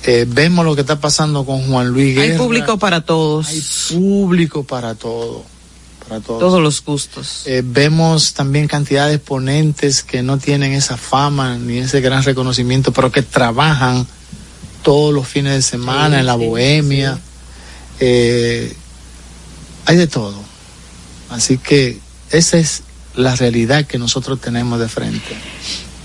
[0.03, 2.31] Eh, vemos lo que está pasando con Juan Luis Guerra.
[2.33, 3.47] Hay público para todos.
[3.47, 3.61] Hay
[3.97, 5.43] público para todo.
[6.07, 6.39] Para todos.
[6.39, 7.43] Todos los gustos.
[7.45, 12.91] Eh, vemos también cantidad de exponentes que no tienen esa fama ni ese gran reconocimiento,
[12.91, 14.07] pero que trabajan
[14.83, 17.19] todos los fines de semana Sí, en la sí, bohemia.
[17.99, 18.73] Eh,
[19.85, 20.35] hay de todo.
[21.29, 21.99] Así que
[22.31, 22.83] esa es
[23.15, 25.35] la realidad que nosotros tenemos de frente.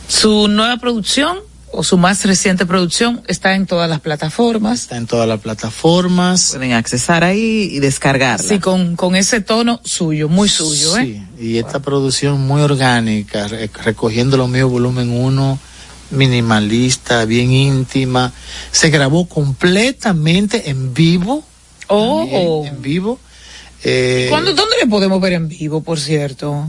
[0.08, 1.38] Su nueva producción
[1.76, 4.82] o su más reciente producción está en todas las plataformas.
[4.82, 6.50] Está en todas las plataformas.
[6.54, 8.46] Pueden accesar ahí y descargarla.
[8.46, 11.22] Sí, con, con ese tono suyo, muy suyo, ¿eh?
[11.38, 15.58] Sí, y esta producción muy orgánica, re- recogiendo lo mío volumen 1,
[16.10, 18.32] minimalista, bien íntima.
[18.70, 21.44] Se grabó completamente en vivo.
[21.88, 22.20] Oh.
[22.20, 23.18] también en vivo.
[23.82, 26.68] Eh, ¿Cuándo, ¿Dónde le podemos ver en vivo, por cierto?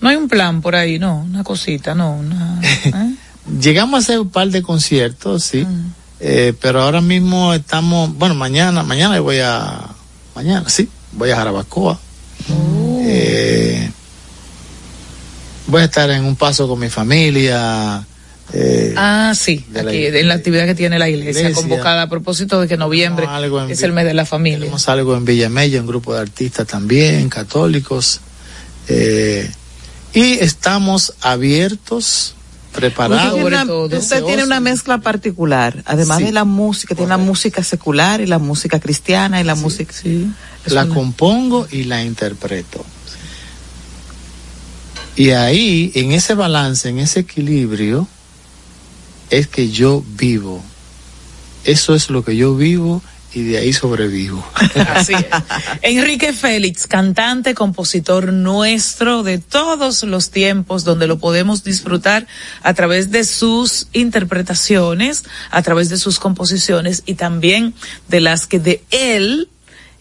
[0.00, 3.14] No hay un plan por ahí, no, una cosita, no, una, ¿eh?
[3.60, 5.64] Llegamos a hacer un par de conciertos, sí.
[5.64, 5.92] Mm.
[6.20, 9.88] Eh, pero ahora mismo estamos, bueno, mañana, mañana voy a,
[10.34, 11.98] mañana, sí, voy a Jarabacoa.
[12.50, 12.98] Oh.
[13.04, 13.90] Eh,
[15.68, 18.04] voy a estar en un paso con mi familia.
[18.52, 21.54] eh, Ah, sí, la aquí, en la actividad que tiene la iglesia, Iglesia.
[21.62, 24.58] convocada a propósito de que noviembre en es el mes de la familia.
[24.60, 28.20] Tenemos algo en Villamella, un grupo de artistas también, católicos.
[28.88, 29.48] eh,
[30.14, 32.34] y estamos abiertos,
[32.68, 33.34] Usted preparados.
[33.34, 33.64] tiene, una,
[33.98, 36.24] usted tiene una mezcla particular, además Sí.
[36.24, 39.92] de la música, tiene la música secular y la música cristiana y la música.
[39.92, 40.30] Sí.
[40.66, 42.84] la una- compongo y la interpreto.
[45.16, 48.06] Y ahí, en ese balance, en ese equilibrio,
[49.30, 50.62] es que yo vivo.
[51.64, 53.02] Eso es lo que yo vivo
[53.32, 54.44] y de ahí sobrevivo.
[54.94, 55.26] Así es.
[55.82, 62.26] Enrique Félix, cantante, compositor nuestro de todos los tiempos, donde lo podemos disfrutar
[62.62, 67.74] a través de sus interpretaciones, a través de sus composiciones y también
[68.08, 69.48] de las que de él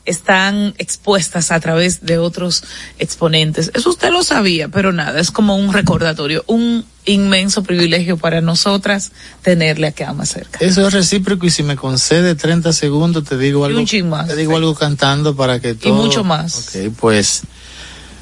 [0.07, 2.63] están expuestas a través de otros
[2.97, 3.69] exponentes.
[3.75, 9.11] Eso usted lo sabía, pero nada, es como un recordatorio, un inmenso privilegio para nosotras
[9.41, 10.59] tenerle acá más cerca.
[10.59, 13.79] Eso es recíproco y si me concede 30 segundos te digo algo.
[13.79, 15.93] un chin más, te digo algo cantando para que todo.
[15.93, 16.69] mucho más.
[16.69, 17.43] Ok, pues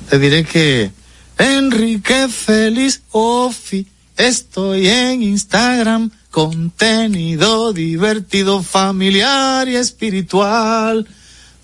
[0.09, 0.91] te diré que
[1.37, 11.07] Enrique Feliz Ofi, estoy en Instagram, contenido divertido, familiar y espiritual.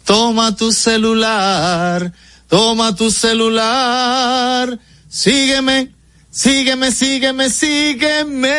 [0.05, 2.11] Toma tu celular,
[2.47, 4.79] toma tu celular,
[5.09, 5.91] sígueme,
[6.29, 8.51] sígueme, sígueme, sígueme.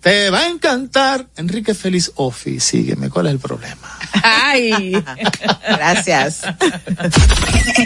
[0.00, 1.26] Te va a encantar.
[1.36, 3.10] Enrique Feliz Ofi, sígueme.
[3.10, 3.98] ¿Cuál es el problema?
[4.22, 4.92] Ay.
[5.68, 6.42] Gracias.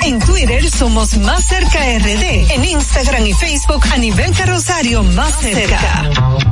[0.04, 2.52] En Twitter somos Más Cerca RD.
[2.52, 6.51] En Instagram y Facebook a nivel Rosario Más Cerca.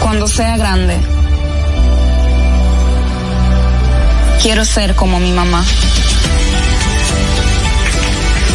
[0.00, 0.98] Cuando sea grande,
[4.42, 5.64] quiero ser como mi mamá.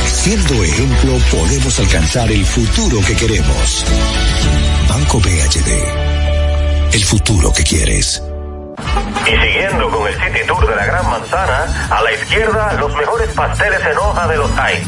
[0.07, 3.85] Siendo ejemplo, podemos alcanzar el futuro que queremos.
[4.89, 6.93] Banco BHD.
[6.93, 8.23] El futuro que quieres.
[9.25, 13.29] Y siguiendo con el City Tour de la Gran Manzana, a la izquierda los mejores
[13.33, 14.87] pasteles en hoja de los Heights.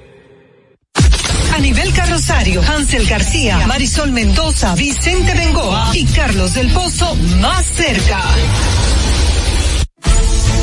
[1.53, 8.21] A nivel carrosario, Hansel García, Marisol Mendoza, Vicente Bengoa y Carlos del Pozo más cerca.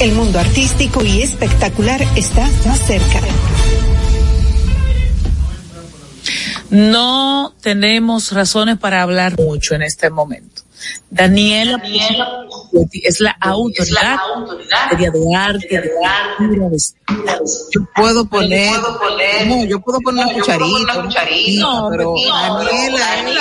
[0.00, 3.20] El mundo artístico y espectacular está más cerca.
[6.70, 10.57] No tenemos razones para hablar mucho en este momento.
[11.10, 11.80] Daniela,
[13.02, 14.16] es la autoridad,
[14.98, 16.78] de arte, de de-
[17.72, 18.72] Yo puedo poner,
[19.46, 23.40] no, yo puedo poner una cucharita, una cucharita, No, pero no, Daniela,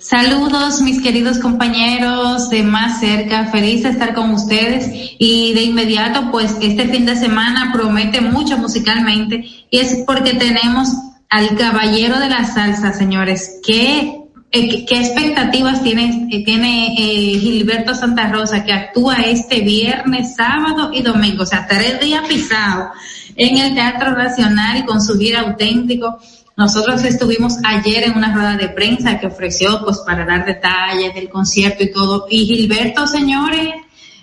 [0.00, 4.88] Saludos, mis queridos compañeros de más cerca, feliz de estar con ustedes
[5.18, 10.88] y de inmediato, pues este fin de semana promete mucho musicalmente y es porque tenemos
[11.28, 13.60] al caballero de la salsa, señores.
[13.62, 20.34] ¿Qué, eh, qué, expectativas tiene, eh, tiene eh, Gilberto Santa Rosa que actúa este viernes,
[20.34, 21.42] sábado y domingo?
[21.42, 22.88] O sea, tres días pisados
[23.36, 26.18] en el Teatro Nacional con su gira auténtico.
[26.60, 31.30] Nosotros estuvimos ayer en una rueda de prensa que ofreció pues para dar detalles del
[31.30, 32.26] concierto y todo.
[32.28, 33.70] Y Gilberto, señores,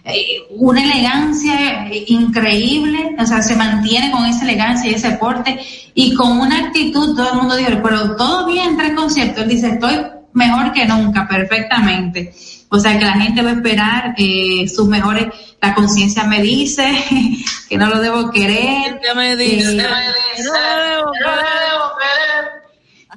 [0.03, 5.59] eh, una elegancia eh, increíble, o sea, se mantiene con esa elegancia y ese porte
[5.95, 9.41] y con una actitud, todo el mundo dice, pero todo bien entre conciertos.
[9.41, 9.95] Él dice, estoy
[10.33, 12.35] mejor que nunca, perfectamente.
[12.69, 15.25] O sea, que la gente va a esperar eh, sus mejores,
[15.59, 16.85] la conciencia me dice
[17.69, 18.99] que no lo debo querer.
[19.15, 19.87] me dice, eh,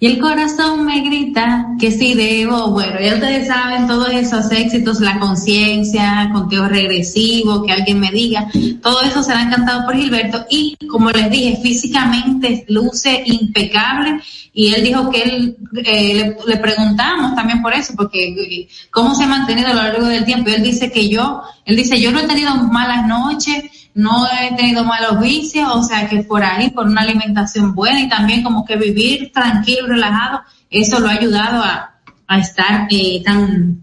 [0.03, 2.71] y el corazón me grita que sí debo.
[2.71, 8.49] Bueno, ya ustedes saben todos esos éxitos, la conciencia, conteo regresivo, que alguien me diga,
[8.83, 10.47] todo eso será encantado por Gilberto.
[10.49, 14.23] Y como les dije, físicamente luce impecable.
[14.55, 19.15] Y él dijo que él, eh, le, le preguntamos también por eso, porque eh, cómo
[19.15, 20.49] se ha mantenido a lo largo del tiempo.
[20.49, 23.65] Y él dice que yo, él dice, yo no he tenido malas noches,
[23.95, 28.09] no he tenido malos vicios, o sea que por ahí, por una alimentación buena y
[28.09, 31.95] también como que vivir tranquilo, relajado, eso lo ha ayudado a,
[32.27, 33.81] a estar eh, tan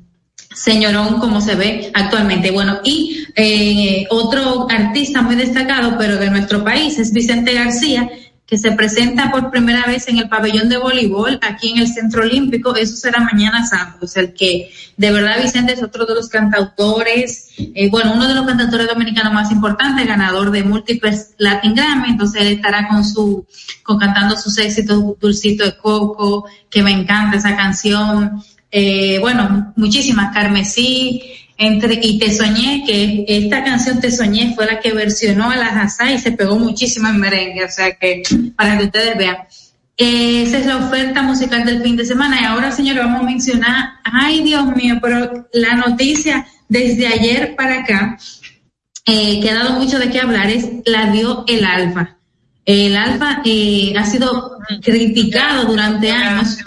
[0.58, 2.52] señorón como se ve actualmente.
[2.52, 8.10] Bueno, y eh, otro artista muy destacado, pero de nuestro país, es Vicente García,
[8.48, 12.22] que se presenta por primera vez en el pabellón de voleibol aquí en el Centro
[12.24, 12.74] Olímpico.
[12.78, 13.98] Eso será mañana sábado.
[14.04, 18.26] O sea, el que de verdad Vicente es otro de los cantautores, eh, bueno, uno
[18.26, 22.12] de los cantautores dominicanos más importantes, ganador de múltiples Latin Grammy.
[22.12, 23.46] Entonces él estará con su,
[23.84, 28.42] con cantando sus éxitos, Dulcito de Coco, que me encanta esa canción.
[28.72, 31.22] Eh, bueno, muchísimas, Carmesí,
[31.58, 35.68] entre, y Te Soñé, que esta canción Te Soñé fue la que versionó a la
[35.68, 38.24] Hazá y se pegó muchísimo en merengue, o sea que
[38.56, 39.38] para que ustedes vean.
[39.98, 43.90] Esa es la oferta musical del fin de semana y ahora, señores, vamos a mencionar,
[44.04, 48.18] ay Dios mío, pero la noticia desde ayer para acá,
[49.06, 52.18] eh, que ha dado mucho de qué hablar, es la dio el Alfa.
[52.66, 56.58] El Alfa eh, ha sido criticado durante años.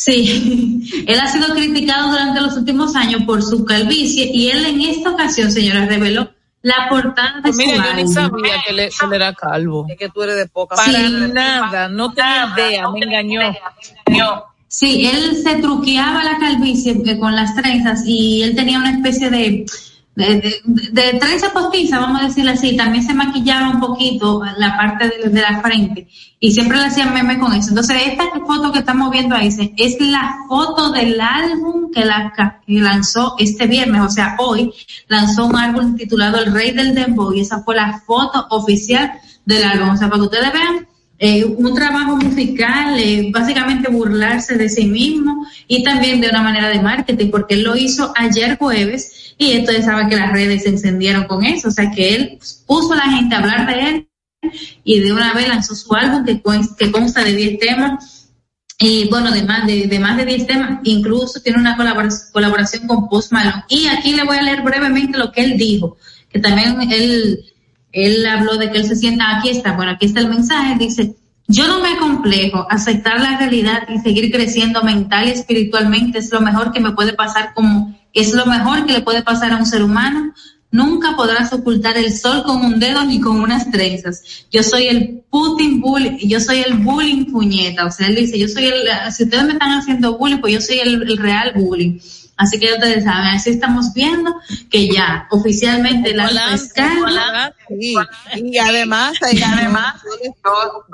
[0.00, 4.80] Sí, él ha sido criticado durante los últimos años por su calvicie y él en
[4.82, 6.30] esta ocasión, señora, reveló
[6.62, 9.86] la portada de su Mira, yo ni sabía que le- él era calvo.
[9.88, 11.12] Es que tú eres de poca Para Sí.
[11.32, 13.40] nada, no tenía idea, me engañó.
[14.70, 19.30] Sí, él se truqueaba la calvicie eh, con las trenzas y él tenía una especie
[19.30, 19.64] de,
[20.18, 22.76] de, de, de trenza postiza, vamos a decirlo así.
[22.76, 26.08] También se maquillaba un poquito la parte de, la frente
[26.40, 27.68] y siempre le hacían meme con eso.
[27.68, 32.32] Entonces, esta foto que estamos viendo ahí es la foto del álbum que, la,
[32.66, 34.72] que lanzó este viernes, o sea, hoy
[35.06, 39.12] lanzó un álbum titulado El Rey del Dembow y esa fue la foto oficial
[39.44, 39.90] del álbum.
[39.90, 40.87] O sea, para que ustedes vean
[41.18, 46.68] eh, un trabajo musical, eh, básicamente burlarse de sí mismo y también de una manera
[46.68, 50.68] de marketing, porque él lo hizo ayer jueves y entonces sabe que las redes se
[50.70, 54.08] encendieron con eso, o sea que él puso a la gente a hablar de él
[54.84, 58.30] y de una vez lanzó su álbum que, con- que consta de 10 temas
[58.80, 62.86] y bueno, de más de, de más de 10 temas, incluso tiene una colabora- colaboración
[62.86, 63.64] con Post Malone.
[63.68, 65.96] Y aquí le voy a leer brevemente lo que él dijo,
[66.30, 67.44] que también él,
[67.92, 71.14] él habló de que él se sienta, aquí está, bueno, aquí está el mensaje, dice,
[71.46, 76.42] yo no me complejo, aceptar la realidad y seguir creciendo mental y espiritualmente es lo
[76.42, 79.64] mejor que me puede pasar como, es lo mejor que le puede pasar a un
[79.64, 80.34] ser humano.
[80.70, 84.46] Nunca podrás ocultar el sol con un dedo ni con unas trenzas.
[84.52, 87.86] Yo soy el Putin bullying, yo soy el bullying puñeta.
[87.86, 90.60] O sea, él dice, yo soy el, si ustedes me están haciendo bullying, pues yo
[90.60, 91.98] soy el, el real bullying.
[92.38, 94.34] Así que ustedes saben, así estamos viendo
[94.70, 97.52] que ya oficialmente la fiscal.
[97.68, 97.96] Sí,
[98.36, 100.00] y además, y además,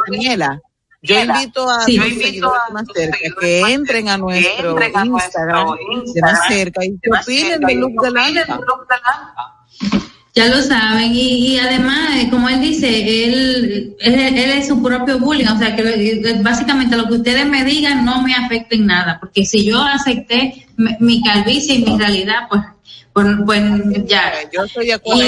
[0.09, 0.61] Daniela,
[1.03, 1.99] yo invito a Sí.
[1.99, 5.67] los seguidores más cerca que entren a nuestro Instagram
[6.15, 8.61] de más cerca y que opinen del look del alfa.
[10.35, 12.89] Ya lo saben, y, y además, eh, como él dice,
[13.25, 17.65] él, él, él es su propio bullying, o sea que básicamente lo que ustedes me
[17.65, 21.97] digan no me afecta en nada, porque si yo acepté mi, mi calvicie y mi
[21.97, 22.63] realidad, pues,
[23.15, 23.63] pues, pues
[24.07, 24.33] ya.
[24.53, 25.23] Yo estoy de acuerdo.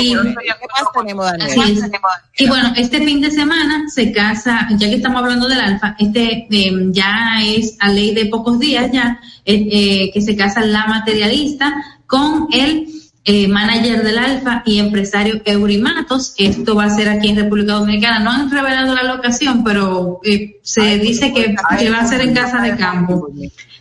[2.36, 6.48] Y bueno, este fin de semana se casa, ya que estamos hablando del alfa, este
[6.50, 10.86] eh, ya es a ley de pocos días ya, eh, eh, que se casa la
[10.86, 11.72] materialista
[12.08, 12.88] con el
[13.26, 16.32] eh, manager del alfa y empresario Eurimatos.
[16.38, 18.20] Esto va a ser aquí en República Dominicana.
[18.20, 22.32] No han revelado la locación, pero eh, se dice que, que va a ser en
[22.34, 23.28] casa de campo.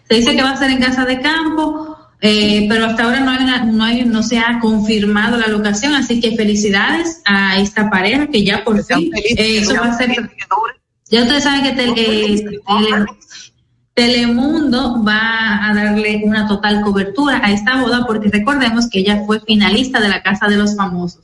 [0.10, 1.96] Se dice que va a ser en casa de campo.
[2.22, 5.93] Eh, pero hasta ahora no, hay una- no, hay, no se ha confirmado la locación,
[5.93, 10.10] así que felicidades a esta pareja que ya por fin, eh, eso va a ser,
[11.12, 13.06] ya ustedes saben que eh, Tele-
[13.96, 19.39] Telemundo va a darle una total cobertura a esta boda porque recordemos que ella fue
[19.39, 21.24] finalista de la Casa de los Famosos.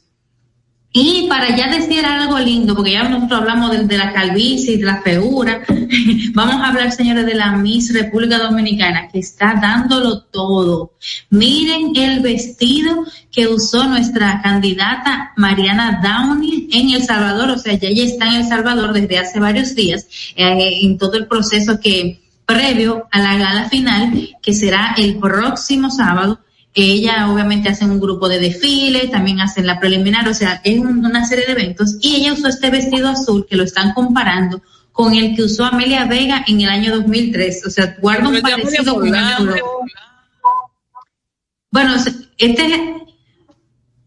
[0.93, 5.01] Y para ya decir algo lindo, porque ya nosotros hablamos de, la calvicie de la
[5.01, 5.63] feura,
[6.33, 10.93] vamos a hablar, señores, de la Miss República Dominicana, que está dándolo todo.
[11.29, 17.89] Miren el vestido que usó nuestra candidata Mariana Downey en El Salvador, o sea, ya
[17.89, 20.07] ella está en El Salvador desde hace varios días,
[20.37, 22.20] eh, en todo el proceso que
[22.53, 26.39] previo a la gala final, que será el próximo sábado.
[26.73, 31.05] Ella obviamente hace un grupo de desfile, también hacen la preliminar, o sea, es un-
[31.05, 31.97] una serie de eventos.
[32.01, 34.61] Y ella usó este vestido azul que lo están comparando
[34.93, 37.65] con el que usó Amelia Vega en el año 2003.
[37.65, 39.09] O sea, guarda un parecido con.
[41.71, 42.11] Bueno, este,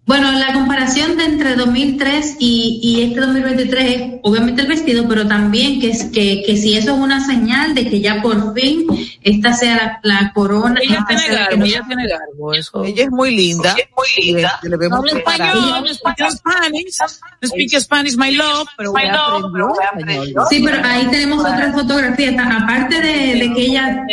[0.06, 5.26] bueno, la comparación de entre 2003 y, y este 2023 es obviamente el vestido, pero
[5.26, 8.86] también que, es, que, que si eso es una señal de que ya por fin
[9.22, 10.78] esta sea la, la corona.
[10.82, 12.84] Ella esta tiene garbo, ella tiene garbo, eso.
[12.84, 13.72] Ella es muy linda.
[13.72, 14.60] Ella es muy linda.
[14.62, 16.98] Le, le habla español, no speak Spanish,
[17.40, 19.44] no speak Spanish, my love, pero My ella love,
[19.90, 20.46] aprendió español.
[20.50, 22.30] Sí, pero ahí tenemos otra fotografía.
[22.38, 24.04] Aparte de, de que ella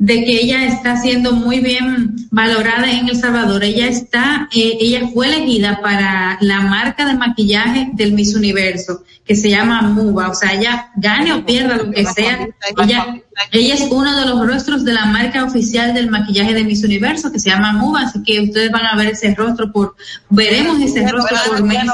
[0.00, 5.08] de que ella está siendo muy bien valorada en El Salvador, ella está, eh, ella
[5.12, 10.34] fue elegida para la marca de maquillaje del Miss Universo, que se llama Muba, o
[10.34, 12.48] sea, ella gane o pierda lo que sea,
[12.78, 13.20] ella,
[13.52, 17.30] ella es uno de los rostros de la marca oficial del maquillaje de Miss Universo,
[17.30, 19.96] que se llama Muba, así que ustedes van a ver ese rostro por,
[20.30, 21.92] veremos ese rostro por meses.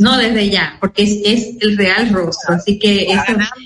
[0.00, 2.54] No, desde ya, porque es, es el real rostro.
[2.54, 3.24] Así que eso-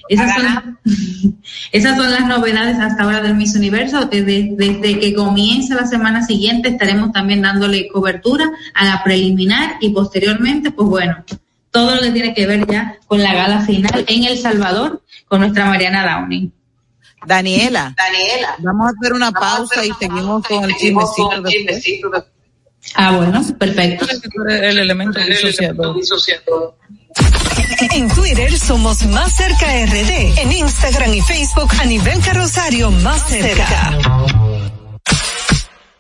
[0.08, 0.78] esas, son,
[1.72, 4.06] esas son las novedades hasta ahora del Miss Universo.
[4.06, 9.90] Desde, desde que comience la semana siguiente estaremos también dándole cobertura a la preliminar y
[9.90, 11.22] posteriormente, pues bueno,
[11.70, 15.40] todo lo que tiene que ver ya con la gala final en El Salvador con
[15.40, 16.50] nuestra Mariana Downey.
[17.96, 21.30] Daniela, vamos a hacer una pausa y seguimos con el chismecito.
[22.94, 24.06] Ah, bueno, perfecto.
[24.48, 25.96] El elemento disociador.
[27.94, 30.38] En Twitter somos Más Cerca RD.
[30.38, 34.45] En Instagram y Facebook a nivel carrosario Más Cerca.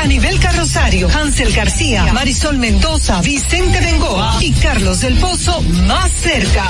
[0.00, 6.64] Anibel Carrosario, Hansel García, Marisol Mendoza, Vicente Bengoa y Carlos del Pozo más cerca.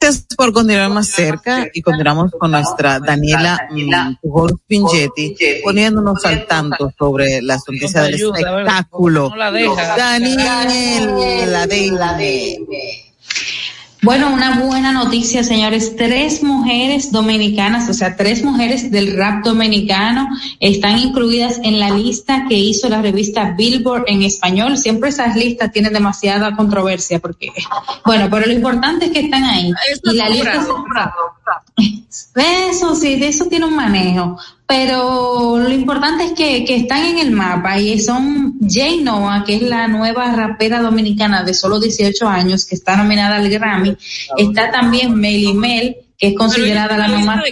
[0.00, 5.34] Gracias por continuar más cerca y continuamos con nuestra Daniela mm, Pingetti
[5.64, 9.30] poniéndonos al tanto sobre las noticias del espectáculo.
[9.30, 9.96] No la deja.
[9.96, 13.07] Daniel, la de
[14.00, 15.96] Bueno, una buena noticia, señores.
[15.96, 20.28] Tres mujeres dominicanas, o sea, tres mujeres del rap dominicano
[20.60, 24.78] están incluidas en la lista que hizo la revista Billboard en español.
[24.78, 27.52] Siempre esas listas tienen demasiada controversia porque,
[28.04, 29.72] bueno, pero lo importante es que están ahí.
[30.04, 30.64] Y la lista
[32.70, 34.38] eso sí, de eso tiene un manejo.
[34.68, 39.54] Pero lo importante es que, que están en el mapa y son Jay Noah, que
[39.56, 43.96] es la nueva rapera dominicana de solo 18 años, que está nominada al Grammy.
[44.36, 47.42] Está también Melly Mel, que es considerada la mamá.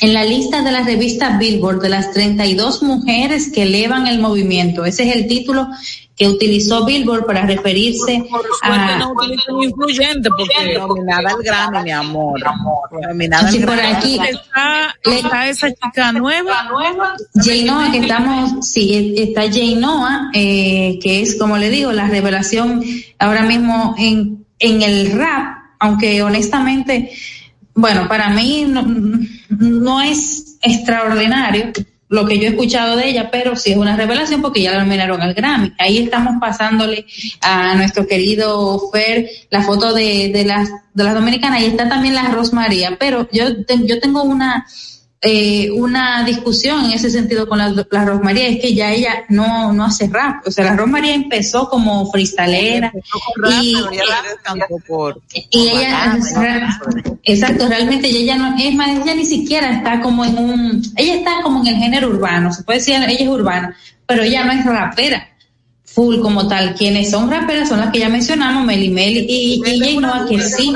[0.00, 4.84] En la lista de la revista Billboard de las 32 mujeres que elevan el movimiento.
[4.84, 5.68] Ese es el título
[6.20, 8.22] que utilizó Billboard para referirse
[8.60, 8.98] a...
[8.98, 9.14] no
[9.48, 12.38] un influyente porque nominada al Grammy, mi amor.
[13.08, 13.94] Nominada al Sí, por Grammy.
[13.96, 14.18] aquí.
[14.28, 16.68] está, está esa chica nueva.
[17.42, 22.06] Jay Noah, que estamos, sí, está Jay Noah, eh, que es, como le digo, la
[22.06, 22.84] revelación
[23.18, 27.12] ahora mismo en, en el rap, aunque honestamente,
[27.72, 28.84] bueno, para mí no,
[29.48, 31.72] no es extraordinario
[32.10, 34.84] lo que yo he escuchado de ella, pero sí es una revelación porque ya la
[34.84, 35.72] nominaron al Grammy.
[35.78, 37.06] Ahí estamos pasándole
[37.40, 42.14] a nuestro querido Fer la foto de, de las de las dominicanas y está también
[42.16, 44.66] la Rosmaría, pero yo te- yo tengo una
[45.22, 49.72] eh, una discusión en ese sentido con la, la Rosmaría, es que ya ella no,
[49.72, 52.92] no hace rap, o sea, la Rosmaría empezó como freestalera
[53.50, 53.76] y,
[55.50, 56.18] y ella,
[57.22, 61.42] exacto, realmente ella no, es más, ella ni siquiera está como en un, ella está
[61.42, 64.64] como en el género urbano, se puede decir, ella es urbana, pero ella no es
[64.64, 65.26] rapera
[65.84, 66.74] full como tal.
[66.74, 70.40] Quienes son raperas son las que ya mencionamos, Meli Meli y, y Jay Noah, que
[70.40, 70.72] sí,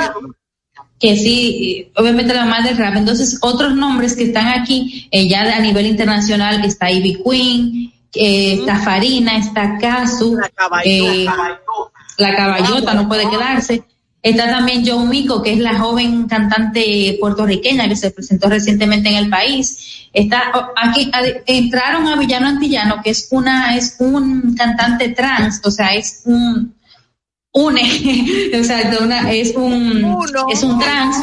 [1.05, 2.97] que sí, obviamente la más del rap.
[2.97, 8.55] Entonces, otros nombres que están aquí, eh, ya a nivel internacional, está Ivy Queen, eh,
[8.55, 10.39] está Farina, está Casu,
[10.83, 11.27] eh,
[12.17, 13.85] la caballota no puede quedarse.
[14.23, 19.17] Está también Joe Mico, que es la joven cantante puertorriqueña que se presentó recientemente en
[19.17, 20.09] el país.
[20.11, 21.11] Está aquí
[21.45, 26.74] entraron a Villano Antillano, que es una es un cantante trans, o sea, es un
[27.55, 27.83] une,
[28.53, 30.17] exacto, una es un
[30.51, 31.17] es un trans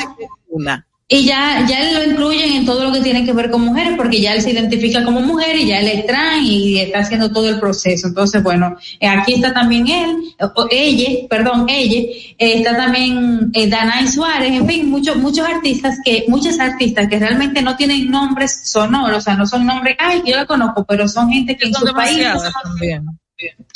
[0.49, 0.88] Una.
[1.09, 3.95] y ya, ya él lo incluyen en todo lo que tiene que ver con mujeres,
[3.97, 7.34] porque ya él se identifica como mujer y ya él es trans y está haciendo
[7.34, 8.07] todo el proceso.
[8.07, 10.15] Entonces, bueno, eh, aquí está también él,
[10.55, 15.97] o ella, perdón, ella, eh, está también eh, Danay Suárez, en fin, muchos, muchos artistas
[16.05, 20.21] que, muchas artistas que realmente no tienen nombres sonoros, o sea, no son nombres, ay,
[20.25, 22.25] yo la conozco, pero son gente que en su país.
[22.63, 23.03] también.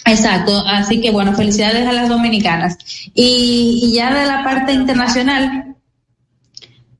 [0.06, 2.78] Exacto, así que bueno, felicidades a las dominicanas.
[3.14, 5.76] Y, y ya de la parte internacional,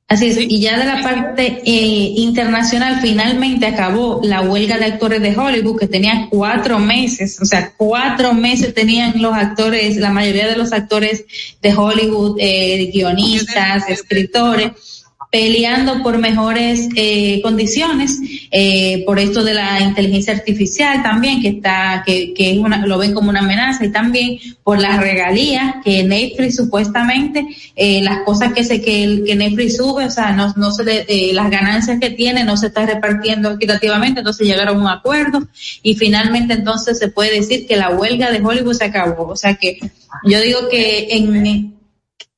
[0.08, 5.22] así es, y ya de la parte eh, internacional, finalmente acabó la huelga de actores
[5.22, 10.48] de Hollywood, que tenía cuatro meses, o sea, cuatro meses tenían los actores, la mayoría
[10.48, 11.26] de los actores
[11.62, 18.20] de Hollywood, eh, guionistas, escritores, peleando por mejores eh, condiciones,
[18.52, 22.98] eh, por esto de la inteligencia artificial también, que está, que, que es una, lo
[22.98, 27.46] ven como una amenaza, y también por las regalías que Netflix supuestamente,
[27.76, 30.84] eh, las cosas que se, que, el- que Netflix sube, o sea, no, no se
[30.86, 34.88] le- eh, las ganancias que tiene no se está repartiendo equitativamente, entonces llegaron a un
[34.88, 35.46] acuerdo
[35.84, 39.56] y finalmente entonces se puede decir que la huelga de Hollywood se acabó, o sea
[39.56, 39.80] que
[40.24, 41.75] yo digo que en,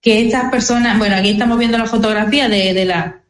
[0.01, 3.21] que estas personas, bueno, aquí estamos viendo la fotografía de, de la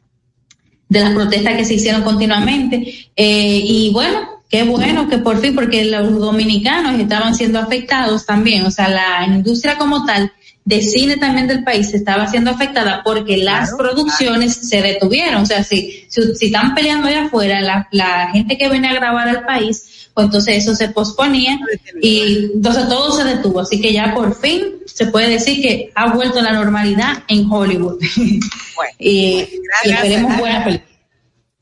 [0.88, 5.54] de las protestas que se hicieron continuamente eh, y bueno, qué bueno que por fin,
[5.54, 10.32] porque los dominicanos estaban siendo afectados también, o sea, la industria como tal
[10.64, 15.62] de cine también del país estaba siendo afectada porque las producciones se detuvieron, o sea,
[15.62, 19.44] si, si, si están peleando allá afuera, la, la gente que viene a grabar al
[19.44, 21.58] país, pues entonces eso se posponía
[22.02, 26.12] y entonces todo se detuvo, así que ya por fin se puede decir que ha
[26.12, 28.02] vuelto la normalidad en Hollywood.
[28.98, 29.48] y,
[29.84, 30.88] y esperemos buena película.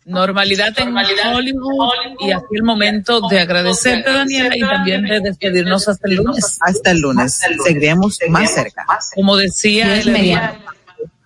[0.07, 6.09] Normalidad en Hollywood y aquí el momento de agradecerte, Daniela, y también de despedirnos hasta
[6.09, 6.57] el lunes.
[6.61, 7.39] Hasta el lunes.
[7.63, 8.87] Seguiremos más cerca.
[9.15, 10.65] Como decía el mediante.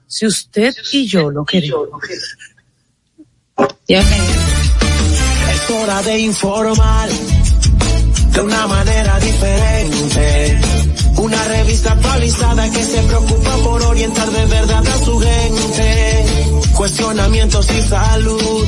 [0.08, 1.90] si usted y yo lo queremos.
[3.86, 7.08] Es hora de informar
[8.32, 10.79] de una manera diferente.
[11.20, 16.24] Una revista actualizada que se preocupa por orientar de verdad a su gente.
[16.72, 18.66] Cuestionamientos y salud,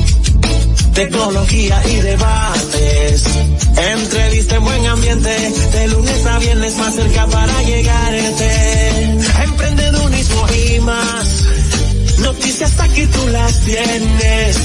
[0.93, 3.23] tecnología y debates.
[3.75, 9.19] Entrevista en buen ambiente, de lunes a viernes más cerca para llegarte.
[9.45, 11.45] Emprendedurismo y más.
[12.19, 14.57] Noticias aquí tú las tienes.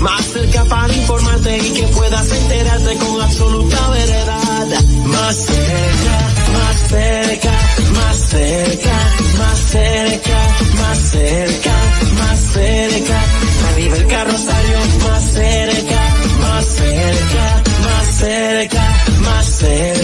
[0.00, 4.45] Más cerca para informarte y que puedas enterarte con absoluta veredad.
[4.56, 6.16] Más cerca,
[6.56, 7.52] más cerca,
[7.92, 8.90] más cerca,
[9.38, 10.38] más cerca,
[10.80, 11.74] más cerca,
[12.14, 13.20] más cerca.
[13.68, 14.78] A nivel carrosario,
[15.10, 19.95] más cerca, más cerca, más cerca, más cerca,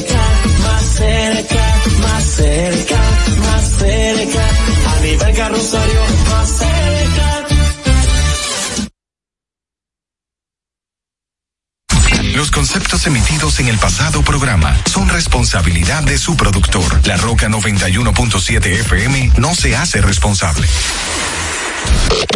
[12.62, 17.04] conceptos emitidos en el pasado programa son responsabilidad de su productor.
[17.08, 20.68] La Roca 91.7 FM no se hace responsable.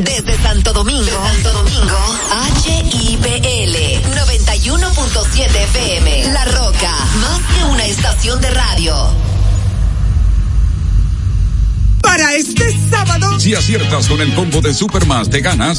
[0.03, 1.97] Desde Santo Domingo, Santo Domingo,
[2.64, 3.77] HIPL
[4.16, 6.33] 91.7 FM.
[6.33, 9.14] La Roca, más que una estación de radio.
[12.03, 15.79] Para este sábado, Si aciertas con el combo de Supermas, te ganas.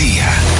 [0.00, 0.59] 12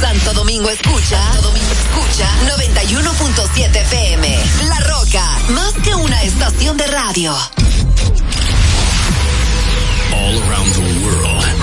[0.00, 2.26] Santo Domingo escucha, Santo Domingo escucha
[2.56, 4.38] 91.7 FM.
[4.66, 7.36] La Roca, más que una estación de radio.
[10.12, 11.59] All around the world.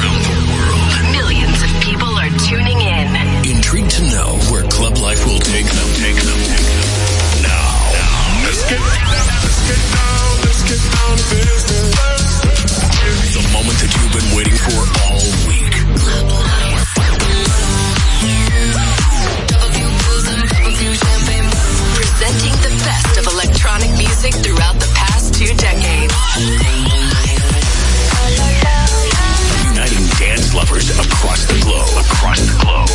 [24.27, 26.13] Music throughout the past two decades.
[29.69, 31.87] Uniting dance lovers across the globe.
[32.05, 32.89] Across the globe.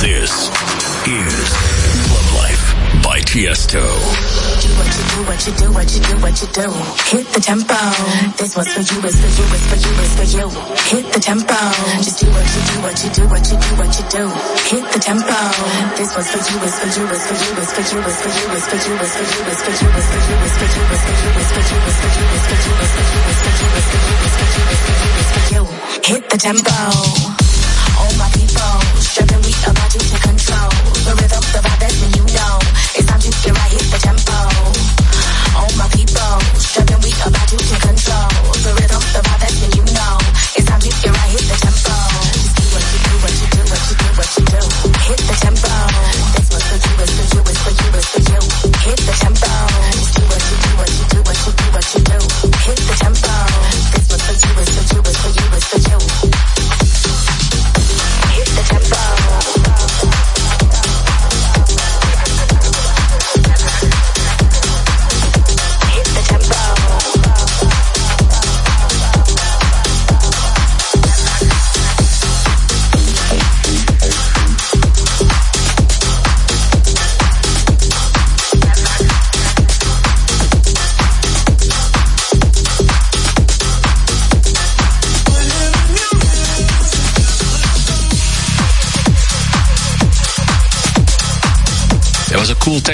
[0.00, 0.50] This
[1.06, 1.29] is
[3.30, 3.78] Tiesto.
[3.78, 6.66] Do what you do, what you do, what you do, what you do.
[7.14, 7.78] Hit the tempo.
[8.34, 10.46] This one's for you, it's for you, it's for you, it's for you.
[10.90, 11.54] Hit the tempo.
[12.02, 14.24] Just do what you do, what you do, what you do, what you do.
[14.66, 15.38] Hit the tempo.
[15.94, 18.34] This one's for you, it's for you, it's for you, it's for you, it's for
[18.34, 20.66] you, it's for you, it's for you, it's for you, it's for you, it's for
[20.66, 20.90] you,
[21.30, 22.98] it's for you, it's for you, it's for you, it's for you, it's for
[23.30, 25.46] you, it's for you, it's for you, it's for you, it's for you, it's for
[25.54, 25.62] you.
[26.02, 26.74] Hit the tempo.
[27.94, 30.70] All my people, struggling, we about to take control.
[31.06, 32.09] The rhythm, the vibe,
[33.42, 34.36] You're right, hit the tempo.
[35.56, 38.59] Oh my people, stepping we about you to control.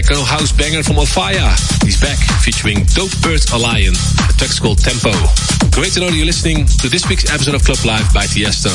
[0.02, 1.48] Techno house banger from Alfaya.
[1.82, 4.12] He's back featuring Dope Bird Alliance.
[4.28, 5.08] The track's called Tempo.
[5.72, 8.68] Great to know that you're listening to this week's episode of Club Live by Tiesto.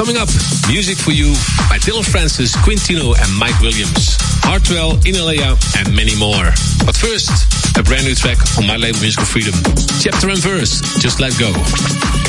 [0.00, 0.32] Coming up,
[0.72, 1.36] music for you
[1.68, 4.16] by Dylan Francis, Quintino, and Mike Williams.
[4.48, 6.48] Hartwell, Inalea, and many more.
[6.88, 7.28] But first,
[7.76, 9.52] a brand new track on my label Musical Freedom.
[10.00, 11.52] Chapter and verse, Just Let Go.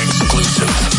[0.04, 0.93] Exclusive.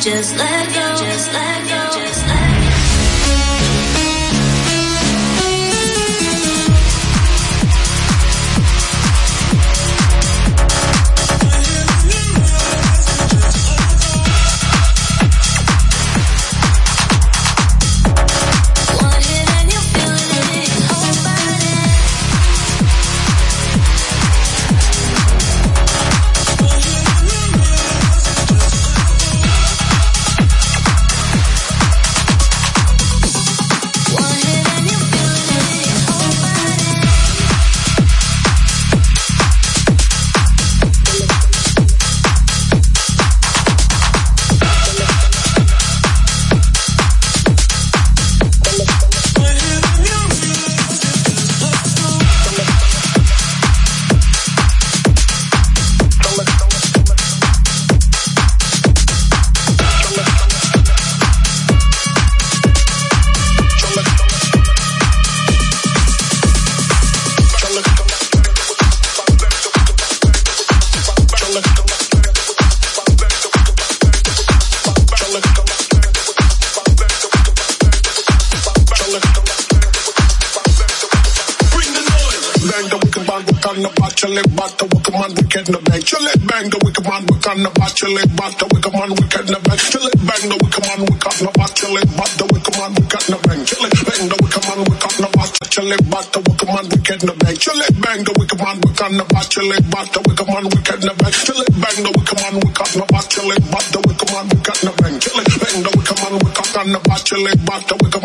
[0.00, 0.96] just let go.
[1.04, 1.67] Just let go.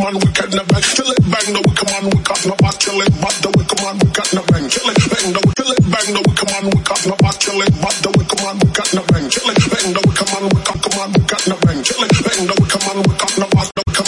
[0.04, 0.63] Man, we can